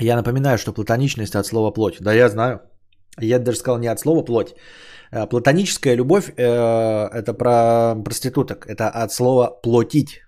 [0.01, 1.97] Я напоминаю, что платоничность от слова плоть.
[2.01, 2.61] Да, я знаю.
[3.21, 4.55] Я даже сказал не от слова плоть.
[5.13, 8.67] Э, платоническая любовь э, это про проституток.
[8.67, 10.21] Это от слова плотить.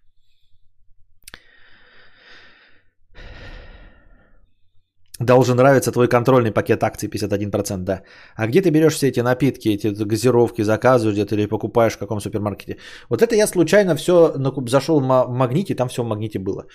[5.21, 8.03] Должен нравиться твой контрольный пакет акций 51%, да.
[8.35, 12.21] А где ты берешь все эти напитки, эти газировки, заказываешь где-то или покупаешь в каком
[12.21, 12.79] супермаркете?
[13.11, 14.33] Вот это я случайно все
[14.67, 16.67] зашел в магните, там все в магните было.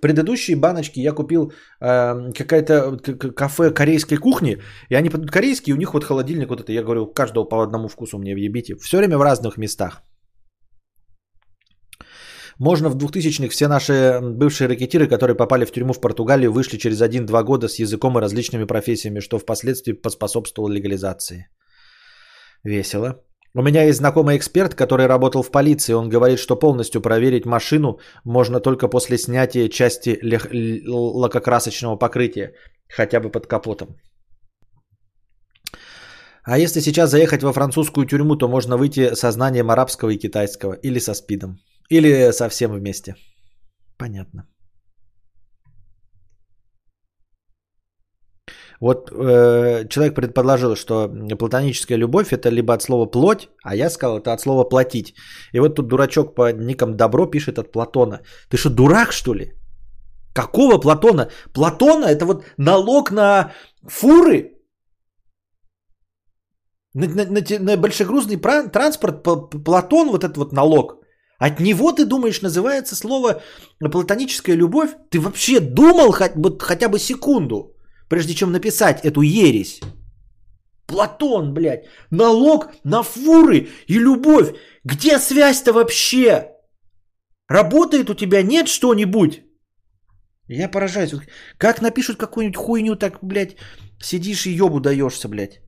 [0.00, 2.98] Предыдущие баночки я купил э, какая-то
[3.34, 4.58] кафе корейской кухни,
[4.90, 8.18] и они корейские, у них вот холодильник вот это, я говорю, каждого по одному вкусу
[8.18, 8.76] мне въебите.
[8.76, 10.02] Все время в разных местах.
[12.58, 17.02] Можно в 2000-х все наши бывшие ракетиры, которые попали в тюрьму в Португалию, вышли через
[17.02, 21.48] 1-2 года с языком и различными профессиями, что впоследствии поспособствовало легализации.
[22.64, 23.22] Весело.
[23.54, 25.94] У меня есть знакомый эксперт, который работал в полиции.
[25.94, 30.18] Он говорит, что полностью проверить машину можно только после снятия части
[30.86, 32.52] лакокрасочного покрытия,
[32.88, 33.96] хотя бы под капотом.
[36.42, 40.74] А если сейчас заехать во французскую тюрьму, то можно выйти со знанием арабского и китайского
[40.74, 41.58] или со спидом.
[41.90, 43.14] Или совсем вместе.
[43.98, 44.46] Понятно.
[48.80, 51.08] Вот э, человек предположил, что
[51.38, 55.14] платоническая любовь это либо от слова плоть, а я сказал, это от слова платить.
[55.52, 58.20] И вот тут дурачок по никам Добро пишет от Платона.
[58.50, 59.52] Ты что, дурак, что ли?
[60.34, 61.30] Какого Платона?
[61.54, 63.52] Платона это вот налог на
[63.88, 64.56] фуры,
[66.94, 68.36] на, на, на, на большегрузный
[68.72, 69.22] транспорт,
[69.64, 70.95] Платон вот этот вот налог.
[71.38, 73.42] От него, ты думаешь, называется слово
[73.80, 74.90] платоническая любовь?
[75.10, 77.74] Ты вообще думал хоть, вот, хотя бы секунду,
[78.08, 79.80] прежде чем написать эту ересь?
[80.86, 84.54] Платон, блядь, налог на фуры и любовь.
[84.84, 86.52] Где связь-то вообще?
[87.48, 89.42] Работает у тебя нет что-нибудь?
[90.48, 91.12] Я поражаюсь.
[91.58, 93.56] Как напишут какую-нибудь хуйню, так, блядь,
[94.00, 95.60] сидишь и ебу даешься, блядь.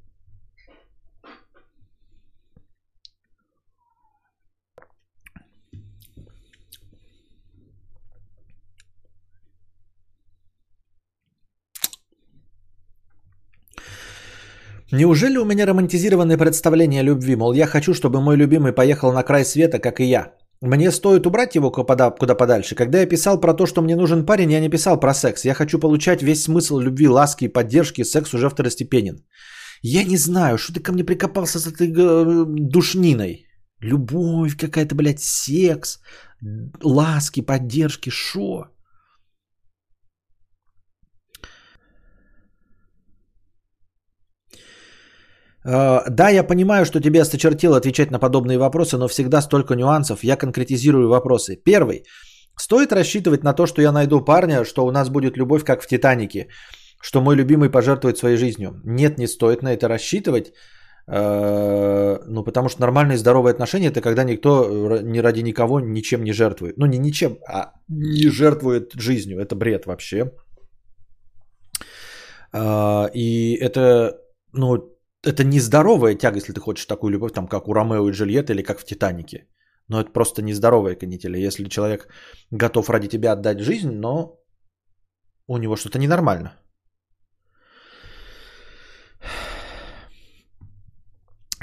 [14.92, 17.36] Неужели у меня романтизированное представление любви?
[17.36, 20.32] Мол, я хочу, чтобы мой любимый поехал на край света, как и я.
[20.62, 22.74] Мне стоит убрать его куда, куда подальше.
[22.74, 25.44] Когда я писал про то, что мне нужен парень, я не писал про секс.
[25.44, 28.02] Я хочу получать весь смысл любви, ласки и поддержки.
[28.02, 29.24] Секс уже второстепенен.
[29.82, 33.46] Я не знаю, что ты ко мне прикопался с этой э, душниной.
[33.80, 36.00] Любовь какая-то, блядь, секс,
[36.82, 38.68] ласки, поддержки, шо?
[45.68, 50.24] Да, я понимаю, что тебе осточертело отвечать на подобные вопросы, но всегда столько нюансов.
[50.24, 51.56] Я конкретизирую вопросы.
[51.56, 52.04] Первый.
[52.56, 55.86] Стоит рассчитывать на то, что я найду парня, что у нас будет любовь, как в
[55.86, 56.48] «Титанике»,
[57.00, 58.80] что мой любимый пожертвует своей жизнью.
[58.84, 60.52] Нет, не стоит на это рассчитывать.
[61.10, 66.32] Э, ну, потому что нормальные здоровые отношения это когда никто ни ради никого ничем не
[66.32, 66.76] жертвует.
[66.76, 69.38] Ну, не ничем, а не жертвует жизнью.
[69.38, 70.32] Это бред вообще.
[72.52, 74.18] Э, и это,
[74.52, 78.52] ну, это нездоровая тяга, если ты хочешь такую любовь, там, как у Ромео и Джульетты
[78.52, 79.48] или как в «Титанике».
[79.88, 81.38] Но это просто нездоровая канителя.
[81.38, 82.08] Если человек
[82.50, 84.38] готов ради тебя отдать жизнь, но
[85.46, 86.52] у него что-то ненормально.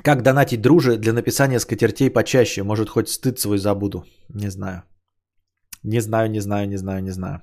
[0.03, 2.63] Как донатить друже для написания скатертей почаще?
[2.63, 4.05] Может, хоть стыд свой забуду?
[4.29, 4.83] Не знаю.
[5.83, 7.41] Не знаю, не знаю, не знаю, не знаю.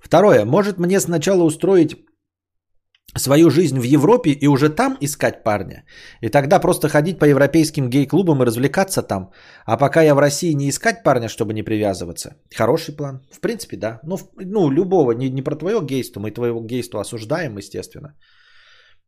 [0.00, 0.44] Второе.
[0.44, 1.96] Может мне сначала устроить
[3.16, 5.84] свою жизнь в Европе и уже там искать парня.
[6.20, 9.30] И тогда просто ходить по европейским гей-клубам и развлекаться там.
[9.66, 12.36] А пока я в России не искать парня, чтобы не привязываться.
[12.54, 13.20] Хороший план.
[13.32, 14.00] В принципе, да.
[14.04, 18.14] Ну, ну любого, не, не про твое гейство, мы твоего гейства осуждаем, естественно.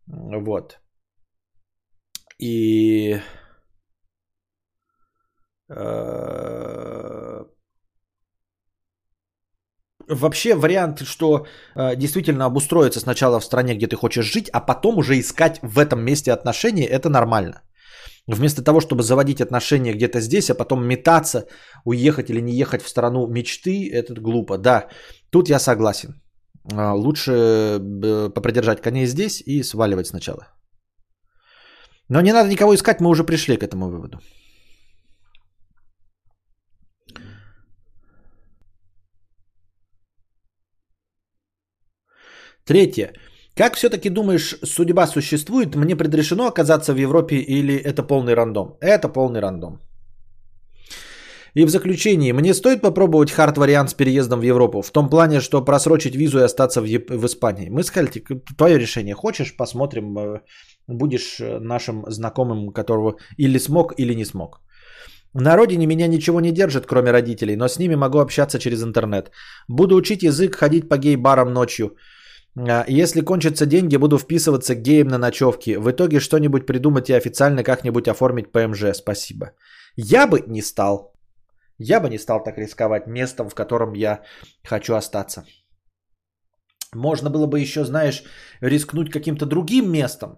[0.06, 0.80] Вот.
[2.38, 3.20] И...
[5.68, 6.89] Э,
[10.10, 11.46] вообще вариант, что
[11.76, 15.78] э, действительно обустроиться сначала в стране, где ты хочешь жить, а потом уже искать в
[15.78, 17.62] этом месте отношения, это нормально.
[18.26, 21.46] Вместо того, чтобы заводить отношения где-то здесь, а потом метаться,
[21.84, 24.58] уехать или не ехать в страну мечты, это глупо.
[24.58, 24.88] Да,
[25.30, 26.20] тут я согласен.
[26.72, 30.48] Э, лучше э, попридержать коней здесь и сваливать сначала.
[32.08, 34.18] Но не надо никого искать, мы уже пришли к этому выводу.
[42.64, 43.12] Третье.
[43.56, 45.74] Как все-таки думаешь, судьба существует?
[45.74, 48.76] Мне предрешено оказаться в Европе или это полный рандом?
[48.80, 49.80] Это полный рандом.
[51.54, 55.64] И в заключение, мне стоит попробовать хард-вариант с переездом в Европу, в том плане, что
[55.64, 57.68] просрочить визу и остаться в, Еп- в Испании.
[57.70, 58.10] Мы сказали,
[58.56, 59.14] твое решение.
[59.14, 60.40] Хочешь, посмотрим, э,
[60.86, 64.60] будешь э, нашим знакомым, которого или смог, или не смог.
[65.34, 69.30] На родине меня ничего не держит, кроме родителей, но с ними могу общаться через интернет.
[69.68, 71.96] Буду учить язык, ходить по гей-барам ночью.
[72.56, 75.76] А, Если кончатся деньги, буду вписываться к геям на ночевки.
[75.76, 78.94] В итоге что-нибудь придумать и официально как-нибудь оформить ПМЖ.
[78.94, 79.52] Спасибо.
[79.96, 81.14] Я бы не стал.
[81.78, 84.22] Я бы не стал так рисковать местом, в котором я
[84.64, 85.44] хочу остаться.
[86.94, 88.24] Можно было бы еще, знаешь,
[88.60, 90.30] рискнуть каким-то другим местом.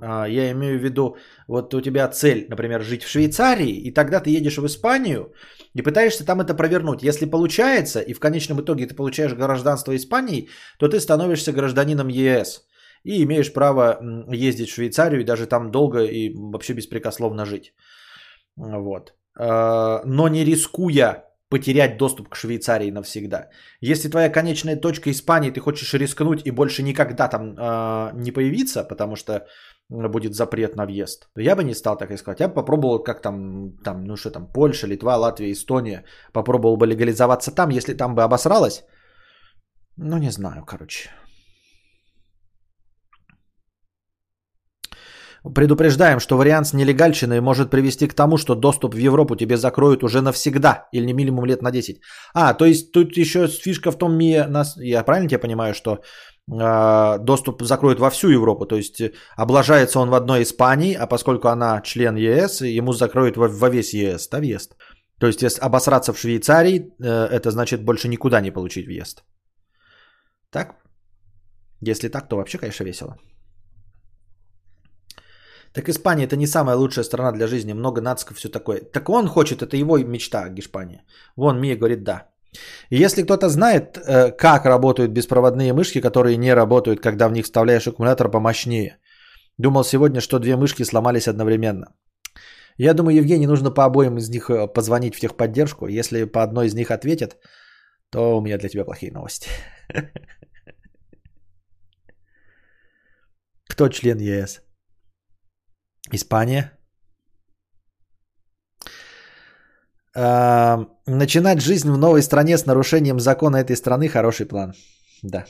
[0.00, 1.16] А, Я имею в виду,
[1.48, 5.32] вот у тебя цель, например, жить в Швейцарии, и тогда ты едешь в Испанию
[5.74, 7.02] и пытаешься там это провернуть.
[7.02, 10.48] Если получается, и в конечном итоге ты получаешь гражданство Испании,
[10.78, 12.66] то ты становишься гражданином ЕС
[13.04, 13.98] и имеешь право
[14.32, 17.72] ездить в Швейцарию и даже там долго и вообще беспрекословно жить.
[18.56, 19.14] Вот.
[19.38, 23.48] А, Но не рискуя потерять доступ к Швейцарии навсегда.
[23.80, 28.84] Если твоя конечная точка Испании, ты хочешь рискнуть и больше никогда там а, не появиться,
[28.84, 29.46] потому что
[29.90, 31.28] будет запрет на въезд.
[31.36, 32.40] Я бы не стал так искать.
[32.40, 36.04] Я бы попробовал, как там, там, ну что там, Польша, Литва, Латвия, Эстония.
[36.32, 38.84] Попробовал бы легализоваться там, если там бы обосралось.
[39.96, 41.10] Ну, не знаю, короче.
[45.54, 50.02] Предупреждаем, что вариант с нелегальщиной может привести к тому, что доступ в Европу тебе закроют
[50.02, 52.00] уже навсегда или не минимум лет на 10.
[52.34, 55.98] А, то есть тут еще фишка в том, я правильно тебя понимаю, что э,
[56.50, 61.48] доступ закроют во всю Европу, то есть э, облажается он в одной Испании, а поскольку
[61.48, 64.76] она член ЕС, ему закроют во, весь ЕС, да, въезд.
[65.20, 69.22] То есть если обосраться в Швейцарии, э, это значит больше никуда не получить въезд.
[70.50, 70.74] Так?
[71.80, 73.16] Если так, то вообще, конечно, весело.
[75.72, 78.80] Так Испания это не самая лучшая страна для жизни, много нациков, все такое.
[78.80, 81.04] Так он хочет, это его мечта, Гешпания.
[81.36, 82.28] Вон Мия говорит да.
[82.90, 87.44] И если кто-то знает, э, как работают беспроводные мышки, которые не работают, когда в них
[87.44, 88.98] вставляешь аккумулятор помощнее.
[89.58, 91.94] Думал сегодня, что две мышки сломались одновременно.
[92.78, 95.86] Я думаю, Евгений, нужно по обоим из них э, позвонить в техподдержку.
[95.86, 97.36] Если по одной из них ответят,
[98.10, 99.48] то у меня для тебя плохие новости.
[103.68, 104.62] Кто член ЕС?
[106.12, 106.72] Испания.
[110.14, 114.74] Начинать жизнь в новой стране с нарушением закона этой страны хороший план.
[115.22, 115.44] Да.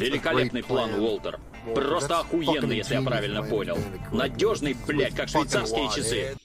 [0.00, 1.38] Великолепный план, Уолтер.
[1.74, 3.78] Просто охуенный, если я правильно понял.
[4.12, 6.36] Надежный, блядь, как швейцарские часы.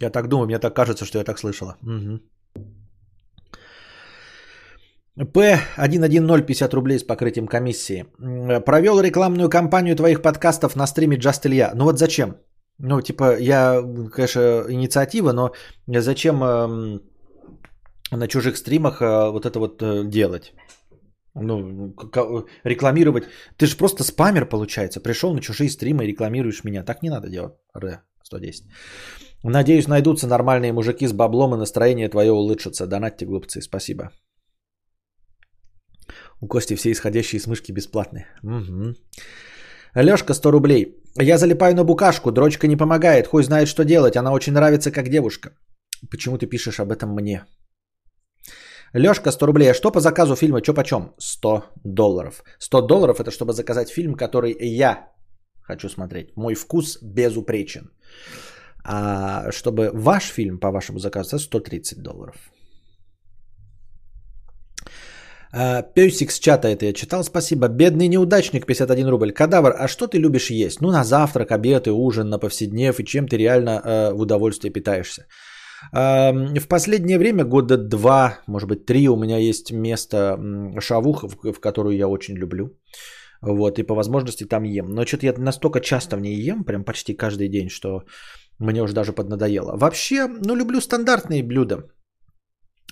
[0.00, 1.76] Я так думаю, мне так кажется, что я так слышала.
[1.82, 2.20] Угу.
[5.18, 8.06] П110 50 рублей с покрытием комиссии.
[8.64, 11.72] Провел рекламную кампанию твоих подкастов на стриме Just Илья.
[11.74, 12.36] Ну вот зачем?
[12.84, 13.80] Ну, типа, я,
[14.12, 15.52] конечно, инициатива, но
[15.86, 17.00] зачем эм,
[18.10, 20.52] на чужих стримах э, вот это вот э, делать?
[21.34, 21.94] Ну,
[22.64, 23.24] рекламировать.
[23.56, 25.00] Ты же просто спамер, получается.
[25.00, 26.84] Пришел на чужие стримы и рекламируешь меня.
[26.84, 27.54] Так не надо делать.
[27.74, 28.64] Р 110.
[29.44, 32.86] Надеюсь, найдутся нормальные мужики с баблом и настроение твое улучшится.
[32.86, 33.62] Донатьте, глупцы.
[33.62, 34.10] Спасибо.
[36.40, 38.26] У Кости все исходящие с мышки бесплатные.
[38.42, 38.94] Угу.
[39.94, 41.02] Лешка, 100 рублей.
[41.20, 45.08] Я залипаю на букашку, дрочка не помогает, хуй знает, что делать, она очень нравится как
[45.08, 45.50] девушка.
[46.10, 47.44] Почему ты пишешь об этом мне?
[48.94, 49.70] Лешка, 100 рублей.
[49.70, 51.14] А что по заказу фильма, что почем?
[51.18, 52.42] 100 долларов.
[52.58, 55.08] 100 долларов это чтобы заказать фильм, который я
[55.62, 56.36] хочу смотреть.
[56.36, 57.90] Мой вкус безупречен.
[58.84, 62.36] А чтобы ваш фильм по вашему заказу, 130 долларов.
[65.54, 67.68] А, Песик с чата это я читал, спасибо.
[67.68, 69.32] Бедный неудачник, 51 рубль.
[69.32, 70.80] Кадавр, а что ты любишь есть?
[70.80, 74.72] Ну, на завтрак, обед и ужин, на повседнев, и чем ты реально э, в удовольствие
[74.72, 75.26] питаешься?
[75.92, 80.38] Э, в последнее время, года два, может быть, три, у меня есть место
[80.80, 82.70] шавуха, в, в которую я очень люблю.
[83.42, 84.88] Вот, и по возможности там ем.
[84.88, 88.04] Но что-то я настолько часто в ней ем, прям почти каждый день, что
[88.58, 89.76] мне уже даже поднадоело.
[89.76, 91.82] Вообще, ну, люблю стандартные блюда.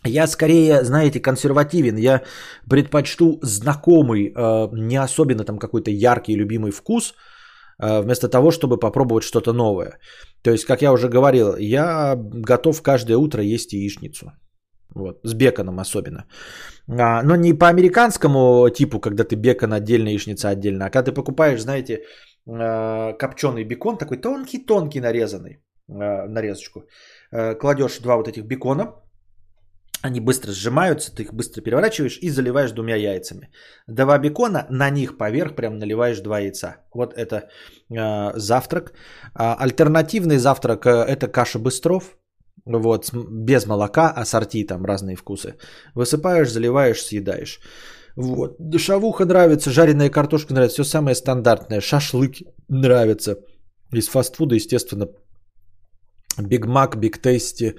[0.04, 1.96] Я скорее, знаете, консервативен.
[1.96, 2.22] Я
[2.68, 7.14] предпочту знакомый, э, не особенно там какой-то яркий любимый вкус,
[7.82, 9.98] э, вместо того, чтобы попробовать что-то новое.
[10.42, 14.32] То есть, как я уже говорил, я готов каждое утро есть яичницу.
[14.94, 16.24] Вот, с беконом особенно.
[16.88, 21.12] А, но не по американскому типу, когда ты бекон отдельно, яичница отдельно, а когда ты
[21.12, 22.00] покупаешь, знаете,
[22.46, 26.84] э, копченый бекон, такой тонкий-тонкий нарезанный, нарезочку.
[27.60, 28.94] Кладешь два вот этих бекона,
[30.02, 33.50] они быстро сжимаются, ты их быстро переворачиваешь и заливаешь двумя яйцами.
[33.86, 36.76] Два бекона, на них поверх прям наливаешь два яйца.
[36.94, 37.48] Вот это
[37.90, 38.92] э, завтрак.
[39.34, 42.16] А, альтернативный завтрак э, это каша быстров.
[42.64, 45.56] Вот, без молока, ассорти там разные вкусы.
[45.94, 47.60] Высыпаешь, заливаешь, съедаешь.
[48.16, 48.58] Вот.
[48.76, 51.80] Шавуха нравится, жареная картошка нравится, все самое стандартное.
[51.80, 52.36] Шашлык
[52.68, 53.36] нравится.
[53.92, 55.08] Из фастфуда, естественно,
[56.48, 57.76] Big Mac, Big Tasty,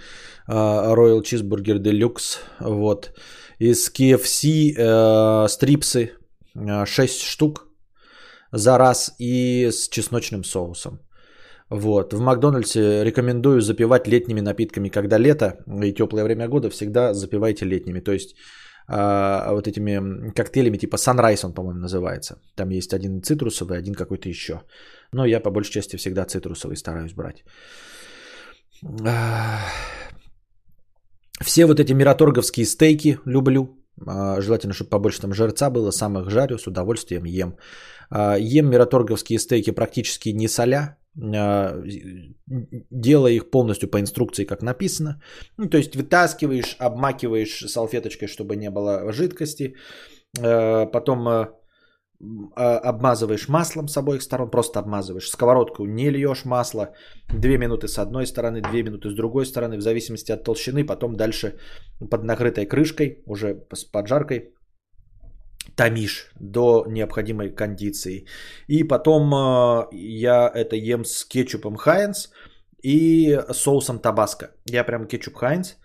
[0.47, 3.13] а, Royal Cheeseburger Deluxe, вот.
[3.59, 6.11] Из KFC э, стрипсы
[6.85, 7.67] 6 штук
[8.51, 10.99] за раз и с чесночным соусом.
[11.69, 12.13] Вот.
[12.13, 18.01] В Макдональдсе рекомендую запивать летними напитками, когда лето и теплое время года, всегда запивайте летними.
[18.01, 18.35] То есть
[18.89, 22.41] э, вот этими коктейлями типа Sunrise он, по-моему, называется.
[22.55, 24.63] Там есть один цитрусовый, один какой-то еще.
[25.13, 27.43] Но я по большей части всегда цитрусовый стараюсь брать.
[31.41, 33.77] Все вот эти мираторговские стейки люблю.
[34.07, 35.91] А, желательно, чтобы побольше там жирца было.
[35.91, 37.57] Сам их жарю, с удовольствием ем.
[38.09, 40.97] А, ем мираторговские стейки практически не соля.
[41.17, 41.81] А,
[42.91, 45.21] делая их полностью по инструкции, как написано.
[45.57, 49.75] Ну, то есть вытаскиваешь, обмакиваешь салфеточкой, чтобы не было жидкости.
[50.33, 51.49] Потом
[52.55, 55.29] обмазываешь маслом с обоих сторон, просто обмазываешь.
[55.29, 56.93] Сковородку не льешь масло.
[57.33, 60.85] Две минуты с одной стороны, две минуты с другой стороны, в зависимости от толщины.
[60.85, 61.57] Потом дальше
[62.09, 64.53] под накрытой крышкой, уже с поджаркой,
[65.75, 68.25] томишь до необходимой кондиции.
[68.67, 72.29] И потом э, я это ем с кетчупом Хайнс
[72.83, 74.51] и соусом табаско.
[74.65, 75.77] Я прям кетчуп Хайнс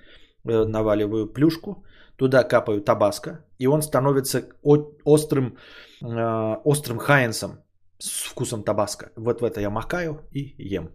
[0.44, 1.84] э, наваливаю плюшку,
[2.16, 4.42] туда капаю табаско, и он становится
[5.04, 5.56] острым
[6.02, 7.50] э, острым хайенсом
[7.98, 9.10] с вкусом табаско.
[9.16, 10.90] Вот в это я макаю и ем.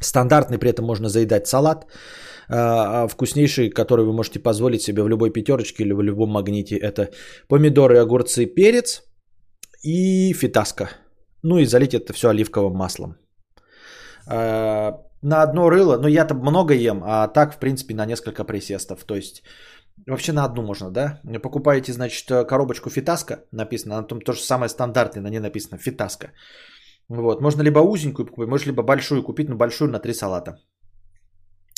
[0.00, 1.86] Стандартный при этом можно заедать салат,
[2.48, 6.76] э, вкуснейший, который вы можете позволить себе в любой пятерочке или в любом магните.
[6.76, 7.10] Это
[7.48, 9.02] помидоры, огурцы, перец
[9.82, 10.90] и фитаска.
[11.42, 13.16] Ну и залить это все оливковым маслом.
[14.30, 14.92] Э,
[15.22, 19.04] на одно рыло, ну я-то много ем, а так в принципе на несколько присестов.
[19.04, 19.42] То есть
[20.06, 21.20] Вообще на одну можно, да?
[21.42, 26.32] Покупаете, значит, э, коробочку фитаска, написано, на том то самое стандартное, на ней написано фитаска.
[27.08, 30.58] Вот, можно либо узенькую купить, можно либо большую купить, но большую на три салата.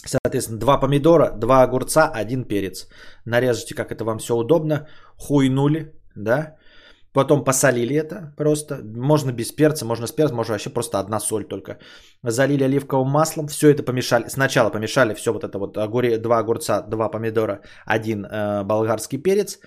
[0.06, 2.88] Соответственно, два помидора, два огурца, один перец.
[3.26, 4.88] Нарежете, как это вам все удобно.
[5.16, 6.56] Хуйнули, да?
[7.12, 8.80] Потом посолили это просто.
[8.84, 11.78] Можно без перца, можно с перцем, можно вообще просто одна соль только.
[12.22, 14.28] Залили оливковым маслом, все это помешали.
[14.28, 19.58] Сначала помешали все вот это вот огуре, два огурца, два помидора, один э, болгарский перец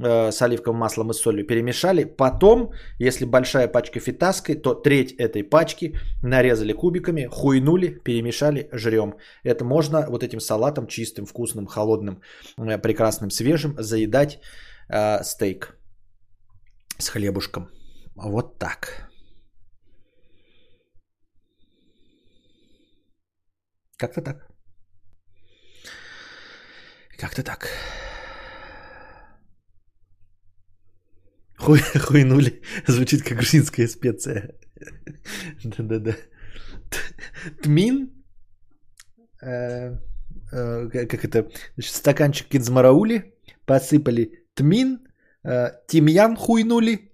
[0.00, 2.04] э, с оливковым маслом и солью перемешали.
[2.04, 9.14] Потом, если большая пачка фитаской, то треть этой пачки нарезали кубиками, хуйнули, перемешали, жрем.
[9.44, 12.22] Это можно вот этим салатом чистым, вкусным, холодным,
[12.58, 14.40] э, прекрасным, свежим заедать
[14.88, 15.77] э, стейк
[16.98, 17.70] с хлебушком.
[18.14, 19.10] Вот так.
[23.96, 24.48] Как-то так.
[27.18, 27.68] Как-то так.
[31.56, 32.62] Хуй, хуйнули.
[32.86, 34.54] Звучит как грузинская специя.
[35.64, 36.16] Да-да-да.
[37.62, 38.24] Тмин.
[39.42, 39.98] Э,
[40.52, 41.50] э, как это?
[41.80, 43.34] Стаканчик кидзмараули.
[43.66, 45.07] Посыпали тмин,
[45.86, 47.12] тимьян хуйнули.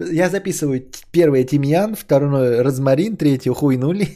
[0.00, 4.06] Я записываю первое тимьян, второе розмарин, третье хуйнули.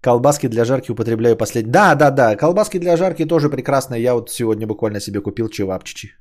[0.00, 1.72] Колбаски для жарки употребляю последний.
[1.72, 2.36] Да, да, да.
[2.36, 4.02] Колбаски для жарки тоже прекрасные.
[4.02, 6.12] Я вот сегодня буквально себе купил чевапчичи.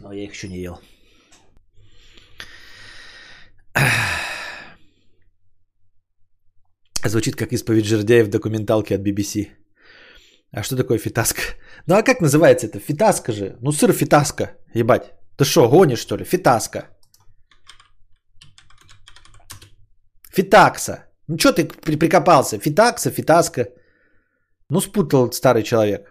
[0.00, 0.78] Но я их еще не ел.
[7.08, 9.48] Звучит как исповедь жердяев в документалке от BBC.
[10.52, 11.40] А что такое фитаска?
[11.86, 12.80] Ну а как называется это?
[12.80, 13.56] Фитаска же.
[13.60, 14.50] Ну сыр фитаска.
[14.74, 15.12] Ебать.
[15.36, 16.24] Ты что, гонишь что ли?
[16.24, 16.88] Фитаска.
[20.30, 21.06] Фитакса.
[21.28, 22.58] Ну что ты прикопался?
[22.58, 23.68] Фитакса, фитаска.
[24.70, 26.06] Ну спутал старый человек.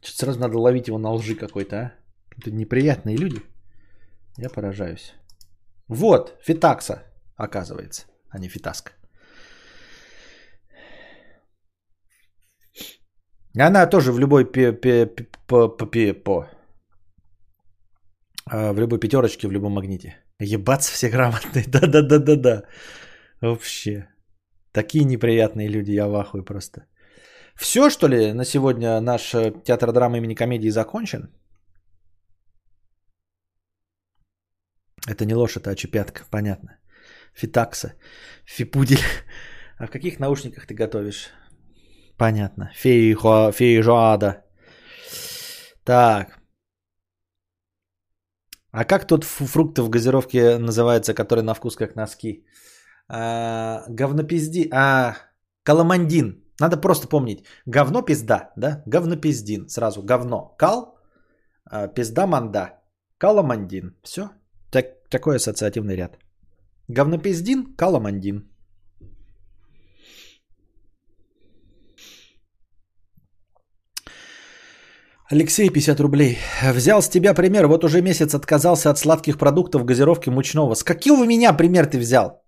[0.00, 1.92] Что-то сразу надо ловить его на лжи какой-то, а?
[2.38, 3.42] Это неприятные люди.
[4.38, 5.14] Я поражаюсь.
[5.88, 7.02] Вот, фитакса,
[7.36, 8.92] оказывается, а не фитаска.
[13.56, 15.06] Она тоже в любой пи пи
[15.46, 16.48] по пи по
[18.50, 20.16] а, в любой пятерочке, в любом магните.
[20.40, 21.64] Ебаться все грамотные.
[21.68, 22.62] Да-да-да-да-да.
[23.40, 24.08] Вообще.
[24.72, 26.86] Такие неприятные люди, я в просто.
[27.56, 31.30] Все, что ли, на сегодня наш э, театр драмы имени комедии закончен?
[35.08, 36.78] Это не лошадь, а чепятка, понятно.
[37.34, 37.94] Фитакса,
[38.44, 39.02] фипудель.
[39.76, 41.30] А в каких наушниках ты готовишь?
[42.16, 42.70] Понятно.
[42.74, 44.44] Фейхо, фейжоада.
[45.84, 46.38] Так.
[48.70, 52.46] А как тот фрукт в газировке называется, который на вкус как носки?
[53.08, 54.68] А, говнопизди.
[54.72, 55.16] А,
[55.64, 56.44] каламандин.
[56.60, 57.44] Надо просто помнить.
[57.66, 58.82] Говно пизда, да?
[58.86, 59.68] Говнопиздин.
[59.68, 60.54] Сразу говно.
[60.58, 60.98] Кал,
[61.64, 62.80] а, пизда манда,
[63.18, 63.96] каламандин.
[64.02, 64.30] Все.
[65.14, 66.18] Так, такой ассоциативный ряд.
[66.88, 68.42] Говнопиздин, каламандин.
[75.32, 76.36] Алексей, 50 рублей.
[76.74, 77.66] Взял с тебя пример.
[77.66, 80.74] Вот уже месяц отказался от сладких продуктов, газировки, мучного.
[80.74, 82.42] С какого меня пример ты взял?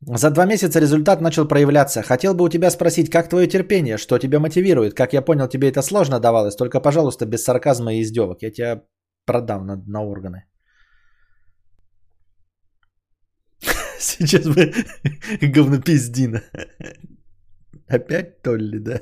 [0.00, 2.02] За два месяца результат начал проявляться.
[2.02, 4.94] Хотел бы у тебя спросить, как твое терпение, что тебя мотивирует?
[4.94, 8.42] Как я понял, тебе это сложно давалось, только, пожалуйста, без сарказма и издевок.
[8.42, 8.82] Я тебя
[9.26, 10.44] продам на, на органы.
[14.02, 14.72] Сейчас бы
[15.54, 16.42] говнопиздина.
[17.88, 19.00] Опять то ли, да?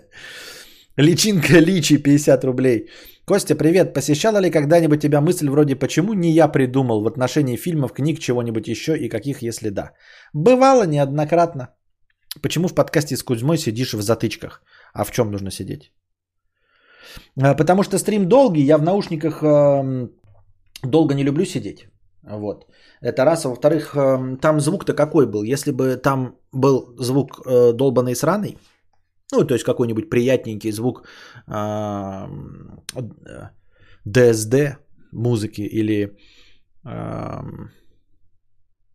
[0.97, 2.87] Личинка Личи, 50 рублей.
[3.25, 3.95] Костя, привет.
[3.95, 8.69] Посещала ли когда-нибудь тебя мысль вроде «почему не я придумал» в отношении фильмов, книг, чего-нибудь
[8.69, 9.93] еще и каких, если да?
[10.35, 11.69] Бывало неоднократно.
[12.43, 14.63] Почему в подкасте с Кузьмой сидишь в затычках?
[14.93, 15.93] А в чем нужно сидеть?
[17.41, 20.09] А, потому что стрим долгий, я в наушниках э,
[20.83, 21.90] долго не люблю сидеть.
[22.23, 22.67] Вот.
[23.01, 23.45] Это раз.
[23.45, 25.43] А во-вторых, э, там звук-то какой был?
[25.43, 28.59] Если бы там был звук э, долбанный сраный,
[29.33, 31.07] ну, то есть какой-нибудь приятненький звук
[34.05, 34.77] DSD
[35.13, 36.17] музыки или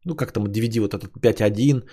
[0.05, 1.84] ну как там DVD вот этот 5.1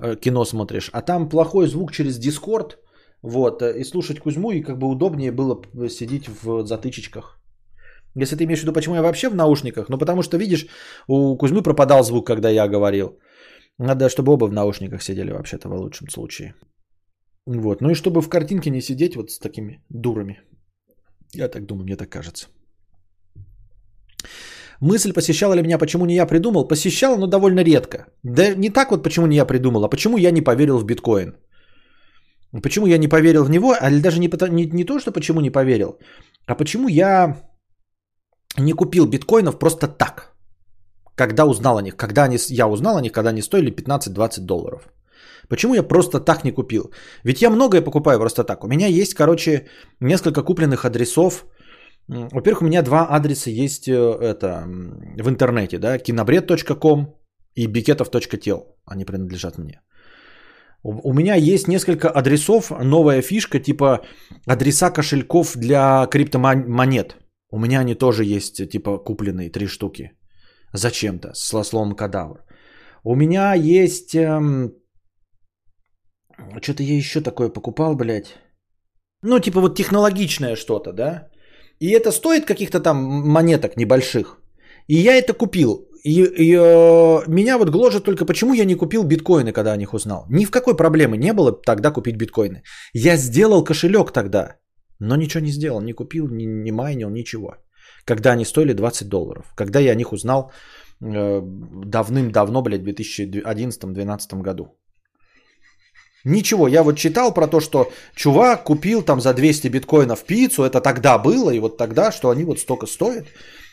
[0.00, 2.76] э, кино смотришь, а там плохой звук через Discord,
[3.22, 7.41] вот, э, и слушать Кузьму, и как бы удобнее было сидеть в затычечках.
[8.14, 10.66] Если ты имеешь в виду, почему я вообще в наушниках, ну потому что, видишь,
[11.08, 13.18] у Кузьмы пропадал звук, когда я говорил.
[13.78, 16.54] Надо, чтобы оба в наушниках сидели вообще-то в лучшем случае.
[17.46, 17.80] Вот.
[17.80, 20.40] Ну и чтобы в картинке не сидеть вот с такими дурами.
[21.34, 22.48] Я так думаю, мне так кажется.
[24.80, 26.68] Мысль посещала ли меня, почему не я придумал?
[26.68, 28.06] Посещала, но довольно редко.
[28.24, 31.36] Да не так вот, почему не я придумал, а почему я не поверил в биткоин.
[32.62, 35.50] Почему я не поверил в него, а даже не, не, не то, что почему не
[35.50, 35.98] поверил,
[36.46, 37.36] а почему я
[38.58, 40.32] не купил биткоинов просто так,
[41.14, 44.88] когда узнал о них, когда они, я узнал о них, когда они стоили 15-20 долларов.
[45.48, 46.92] Почему я просто так не купил?
[47.24, 48.64] Ведь я многое покупаю просто так.
[48.64, 49.66] У меня есть, короче,
[50.00, 51.44] несколько купленных адресов.
[52.08, 54.64] Во-первых, у меня два адреса есть э, это,
[55.22, 57.14] в интернете, да, кинобред.ком
[57.54, 58.76] и бикетов.тел.
[58.86, 59.80] Они принадлежат мне.
[60.84, 64.00] У меня есть несколько адресов, новая фишка, типа
[64.46, 67.16] адреса кошельков для криптомонет.
[67.52, 70.10] У меня они тоже есть, типа купленные, три штуки.
[70.74, 72.44] Зачем-то, с словом кадавр.
[73.04, 74.72] У меня есть эм,
[76.62, 78.38] что-то я еще такое покупал, блядь.
[79.22, 81.28] Ну, типа вот технологичное что-то, да?
[81.80, 84.40] И это стоит каких-то там монеток небольших.
[84.88, 85.88] И я это купил.
[86.04, 89.94] И, и э, меня вот гложет только, почему я не купил биткоины, когда о них
[89.94, 90.26] узнал.
[90.30, 92.62] Ни в какой проблемы не было тогда купить биткоины.
[92.92, 94.56] Я сделал кошелек тогда,
[94.98, 97.56] но ничего не сделал, не купил, не, не майнил, ничего.
[98.04, 99.52] Когда они стоили 20 долларов.
[99.54, 100.52] Когда я о них узнал
[101.00, 101.40] э,
[101.84, 104.66] давным-давно, блядь, в 2011-2012 году.
[106.24, 110.80] Ничего, я вот читал про то, что чувак купил там за 200 биткоинов пиццу, это
[110.80, 113.26] тогда было, и вот тогда, что они вот столько стоят.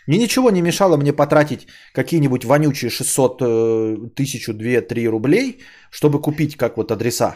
[0.10, 5.60] И ничего не мешало мне потратить какие-нибудь вонючие 600, э, тысячу, 2, 3 рублей,
[5.92, 7.36] чтобы купить как вот адреса.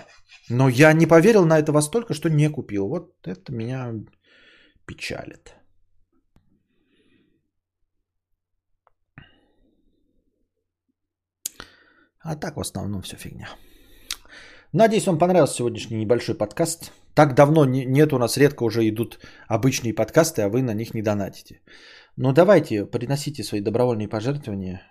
[0.49, 2.87] Но я не поверил на это во столько, что не купил.
[2.87, 3.93] Вот это меня
[4.87, 5.53] печалит.
[12.21, 13.49] А так в основном все фигня.
[14.71, 16.91] Надеюсь, вам понравился сегодняшний небольшой подкаст.
[17.13, 21.03] Так давно нет у нас, редко уже идут обычные подкасты, а вы на них не
[21.03, 21.61] донатите.
[22.15, 24.81] Но давайте, приносите свои добровольные пожертвования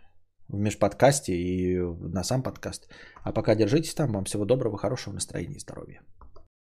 [0.48, 2.88] в межподкасте и на сам подкаст.
[3.22, 4.12] А пока держитесь там.
[4.12, 6.02] Вам всего доброго, хорошего настроения и здоровья.